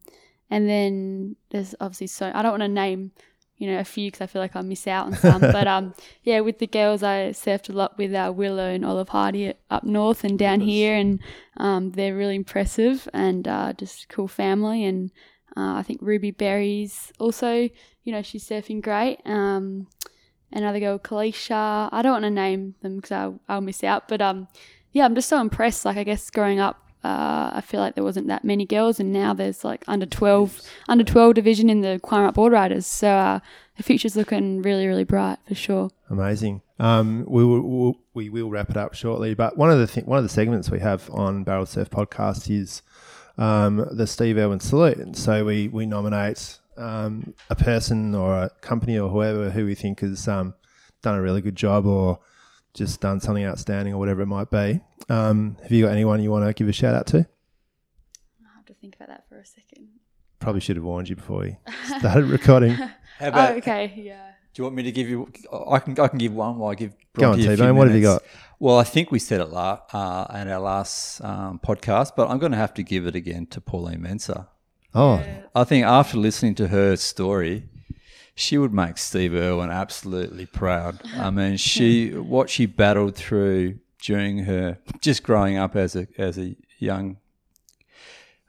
[0.49, 3.11] and then there's obviously so I don't want to name
[3.61, 5.93] you know a few because I feel like I miss out on some, but um,
[6.23, 9.83] yeah, with the girls, I surfed a lot with uh, Willow and Olive Hardy up
[9.83, 11.19] north and down here, and
[11.57, 14.83] um, they're really impressive and uh, just cool family.
[14.83, 15.11] And
[15.55, 17.69] uh, I think Ruby Berry's also,
[18.03, 19.19] you know, she's surfing great.
[19.25, 19.87] Um,
[20.51, 21.87] another girl, Kalisha.
[21.91, 24.47] I don't want to name them because I'll, I'll miss out, but um,
[24.91, 25.85] yeah, I'm just so impressed.
[25.85, 26.90] Like I guess growing up.
[27.03, 30.61] Uh, I feel like there wasn't that many girls, and now there's like under twelve,
[30.87, 32.85] under twelve division in the Cowaramup board riders.
[32.85, 33.39] So uh,
[33.77, 35.89] the future's looking really, really bright for sure.
[36.09, 36.61] Amazing.
[36.79, 40.05] Um, we will we'll, we will wrap it up shortly, but one of the th-
[40.05, 42.83] one of the segments we have on Barrel Surf Podcast is
[43.37, 44.97] um, the Steve Irwin salute.
[44.97, 49.75] And so we we nominate um, a person or a company or whoever who we
[49.75, 50.53] think has um,
[51.01, 52.19] done a really good job or
[52.73, 54.81] just done something outstanding or whatever it might be.
[55.11, 57.17] Um, have you got anyone you want to give a shout out to?
[57.17, 59.89] I have to think about that for a second.
[60.39, 61.57] Probably should have warned you before we
[61.99, 62.71] started recording.
[63.19, 64.31] How Oh, okay, yeah.
[64.53, 65.31] Do you want me to give you?
[65.69, 65.99] I can.
[65.99, 66.93] I can give one while I give.
[67.13, 67.75] Go on, Bronte T-Bone.
[67.75, 68.23] What have you got?
[68.59, 72.37] Well, I think we said it la- uh, at our last um, podcast, but I'm
[72.39, 74.47] going to have to give it again to Pauline Menczer.
[74.93, 75.23] Oh,
[75.55, 77.69] I think after listening to her story,
[78.35, 80.99] she would make Steve Irwin absolutely proud.
[81.15, 86.37] I mean, she what she battled through during her just growing up as a as
[86.37, 87.17] a young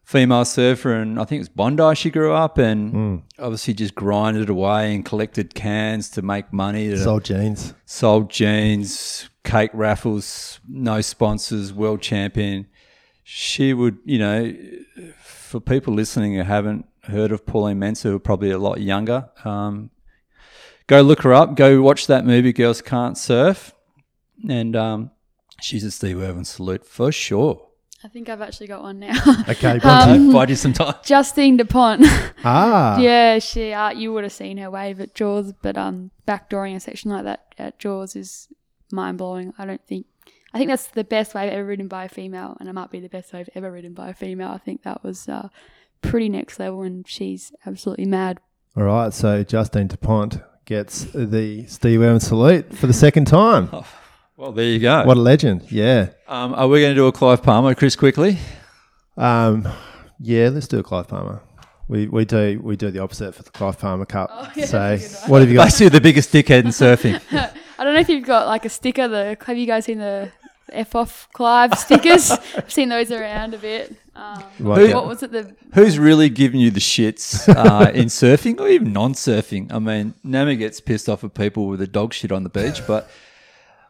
[0.05, 4.49] female surfer, and I think it was Bondi she grew up, and obviously just grinded
[4.49, 6.91] away and collected cans to make money.
[6.91, 7.75] To, sold jeans.
[7.87, 12.67] sold jeans, cake raffles, no sponsors, world champion.
[13.25, 14.55] She would, you know,
[15.23, 19.31] for people listening who haven't heard of Pauline Menczer, who are probably a lot younger,
[19.45, 19.91] um,
[20.89, 21.55] go look her up.
[21.57, 23.73] Go watch that movie, Girls Can't Surf.
[24.49, 25.11] And um,
[25.63, 27.69] she's a Steve Irwin salute for sure.
[28.05, 29.15] I think I've actually got one now.
[29.49, 30.33] Okay, Um, Bronte.
[30.33, 30.95] Buy you some time.
[31.05, 32.03] Justine Dupont.
[32.45, 33.73] ah, yeah, she.
[33.73, 37.25] Uh, you would have seen her wave at Jaws, but um, backdooring a section like
[37.25, 38.49] that at Jaws is
[38.91, 39.55] mind blowing.
[39.57, 40.07] I don't think.
[40.53, 42.99] I think that's the best wave ever ridden by a female, and it might be
[43.01, 44.51] the best wave ever ridden by a female.
[44.51, 45.49] I think that was uh,
[46.03, 48.41] pretty next level, and she's absolutely mad.
[48.77, 53.71] All right, so Justine Dupont gets the Steve Irwin salute for the second time.
[54.37, 55.05] Well, there you go.
[55.05, 55.71] What a legend!
[55.71, 58.39] Yeah, Um, are we going to do a Clive Palmer, Chris, quickly?
[59.17, 59.69] um,
[60.19, 60.49] yeah.
[60.49, 61.43] Let's do a Clive Palmer.
[61.89, 64.31] We we do we do the opposite for the Clive Palmer Cup.
[64.57, 65.31] yeah, so that's a good one.
[65.31, 65.63] what have you got?
[65.63, 67.21] I Basically, the biggest dickhead in surfing.
[67.79, 69.07] I don't know if you've got like a sticker.
[69.09, 70.31] The have you guys seen the
[70.71, 72.31] F off Clive stickers?
[72.57, 73.95] I've seen those around a bit.
[74.17, 75.33] Um, Who- What was it?
[75.33, 79.73] The Who's really giving you the shits uh, in surfing or even non-surfing?
[79.73, 82.81] I mean, Nama gets pissed off at people with the dog shit on the beach,
[82.87, 83.11] but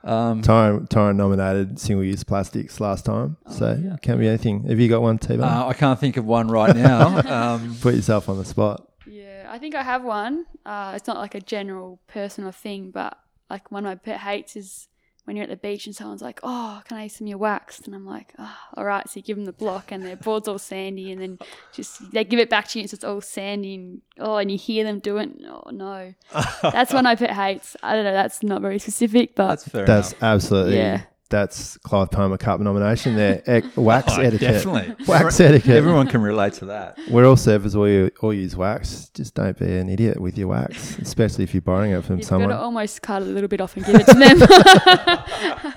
[0.04, 3.96] um, Tyron, Tyron nominated single use plastics last time, so yeah.
[4.02, 4.64] can't be anything.
[4.64, 5.38] Have you got one, T?
[5.38, 7.20] uh, I can't think of one right now.
[7.32, 8.88] Um, Put yourself on the spot.
[9.06, 10.44] Yeah, I think I have one.
[10.66, 14.54] Uh, it's not like a general personal thing, but like one of my pet hates
[14.56, 14.88] is
[15.24, 17.38] when you're at the beach and someone's like, "Oh, can I use some of your
[17.38, 20.16] wax?" And I'm like, oh, "All right." So you give them the block, and their
[20.16, 21.38] board's all sandy, and then
[21.72, 24.50] just they give it back to you, and it's just all sandy, and oh, and
[24.50, 25.30] you hear them do it.
[25.46, 26.14] Oh no,
[26.62, 27.76] that's one I pet hates.
[27.82, 28.12] I don't know.
[28.12, 30.22] That's not very specific, but that's fair That's enough.
[30.22, 30.76] absolutely.
[30.76, 31.02] Yeah.
[31.32, 33.42] That's Clive Palmer Cup nomination there.
[33.48, 34.40] E- wax Oh, etiquette.
[34.64, 34.94] definitely.
[35.06, 35.74] Wax etiquette.
[35.76, 36.98] Everyone can relate to that.
[37.10, 37.74] We're all surfers.
[37.74, 39.08] All, you, all use wax.
[39.14, 42.26] Just don't be an idiot with your wax, especially if you're borrowing it from you've
[42.26, 42.50] someone.
[42.50, 44.14] got to almost cut a little bit off and give it to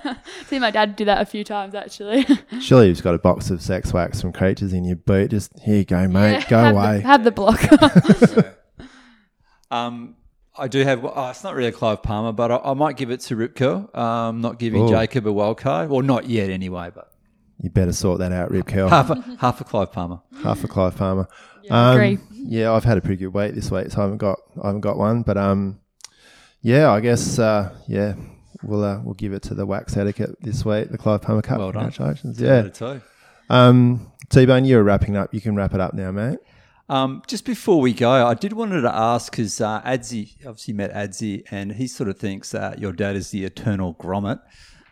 [0.03, 0.15] them.
[0.47, 2.25] See my dad do that a few times actually.
[2.59, 5.31] Surely you've got a box of sex wax from creatures in your boot.
[5.31, 6.31] Just here you go, mate.
[6.33, 6.97] Yeah, go have away.
[6.97, 7.61] The, have the block.
[9.71, 10.15] Um,
[10.57, 11.03] I do have.
[11.03, 13.55] Oh, it's not really a Clive Palmer, but I, I might give it to Rip
[13.55, 13.89] Curl.
[13.93, 14.89] Um, not giving Ooh.
[14.89, 15.89] Jacob a wild card.
[15.89, 16.91] Well, not yet, anyway.
[16.93, 17.11] But
[17.61, 18.89] you better sort that out, Rip Curl.
[18.89, 20.19] half a, half a Clive Palmer.
[20.43, 21.27] half a Clive Palmer.
[21.63, 22.19] Yeah, Um, agree.
[22.31, 24.81] Yeah, I've had a pretty good week this week, so I haven't got I haven't
[24.81, 25.23] got one.
[25.23, 25.79] But um,
[26.61, 28.13] yeah, I guess uh, yeah,
[28.63, 31.57] we'll uh, we'll give it to the wax etiquette this week, the Clive Palmer Cup.
[31.59, 31.91] Well done.
[31.91, 32.37] Congratulations.
[32.37, 32.69] Two Yeah.
[32.87, 33.01] out.
[33.49, 35.33] Um, T Bone, you're wrapping up.
[35.33, 36.39] You can wrap it up now, mate.
[36.87, 40.93] Um, just before we go, I did wanted to ask because uh, Adzi obviously met
[40.93, 44.39] Adzi, and he sort of thinks that your dad is the eternal grommet.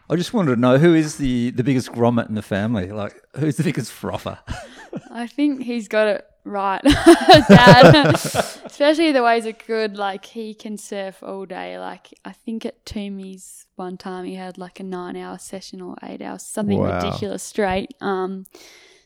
[0.09, 2.91] I just wanted to know who is the, the biggest grommet in the family?
[2.91, 4.39] Like, who's the biggest frother?
[5.11, 6.81] I think he's got it right,
[7.47, 8.13] Dad.
[8.65, 9.95] Especially the ways are good.
[9.95, 11.79] Like he can surf all day.
[11.79, 16.21] Like I think at Toomey's one time he had like a nine-hour session or eight
[16.21, 16.95] hours, something Wow.
[17.03, 17.93] ridiculous straight.
[18.01, 18.45] Um,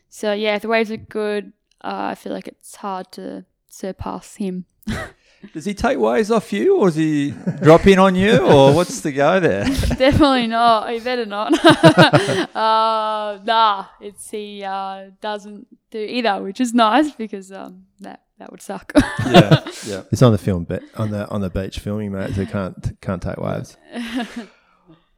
[0.08, 1.52] so yeah, if the waves are good.
[1.82, 4.66] Uh, I feel like it's hard to surpass him.
[5.52, 9.02] Does he take waves off you, or does he drop in on you, or what's
[9.02, 9.64] the go there?
[9.96, 10.90] Definitely not.
[10.90, 11.52] He better not.
[11.64, 18.50] uh, nah, it's he uh, doesn't do either, which is nice because um, that that
[18.50, 18.92] would suck.
[19.26, 20.02] yeah, yeah.
[20.10, 22.34] It's on the film, but on the on the beach filming, mate.
[22.34, 23.76] So can't can't take waves.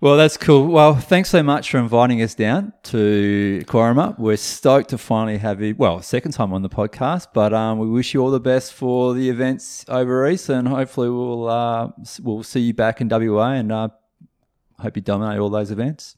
[0.03, 0.69] Well, that's cool.
[0.69, 4.19] Well, thanks so much for inviting us down to Cowaramup.
[4.19, 7.87] We're stoked to finally have you, well, second time on the podcast, but um, we
[7.87, 11.91] wish you all the best for the events over East and hopefully we'll, uh,
[12.23, 13.89] we'll see you back in WA and uh,
[14.79, 16.17] hope you dominate all those events.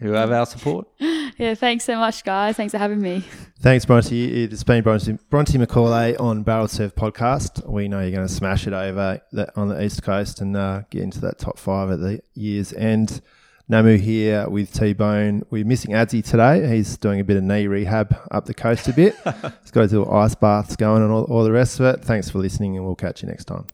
[0.00, 0.86] Who have our support.
[1.00, 2.56] yeah, thanks so much, guys.
[2.56, 3.24] Thanks for having me.
[3.60, 4.44] Thanks, Bronte.
[4.44, 7.68] It's been Bronte, Bronte Macaulay on Barrel Surf Podcast.
[7.68, 10.82] We know you're going to smash it over the, on the East Coast and uh,
[10.90, 13.20] get into that top five at the year's end.
[13.68, 15.42] Namu here with T Bone.
[15.50, 16.76] We're missing Adzi today.
[16.76, 19.14] He's doing a bit of knee rehab up the coast a bit.
[19.24, 22.02] He's got his little ice baths going and all, all the rest of it.
[22.02, 23.66] Thanks for listening, and we'll catch you next time.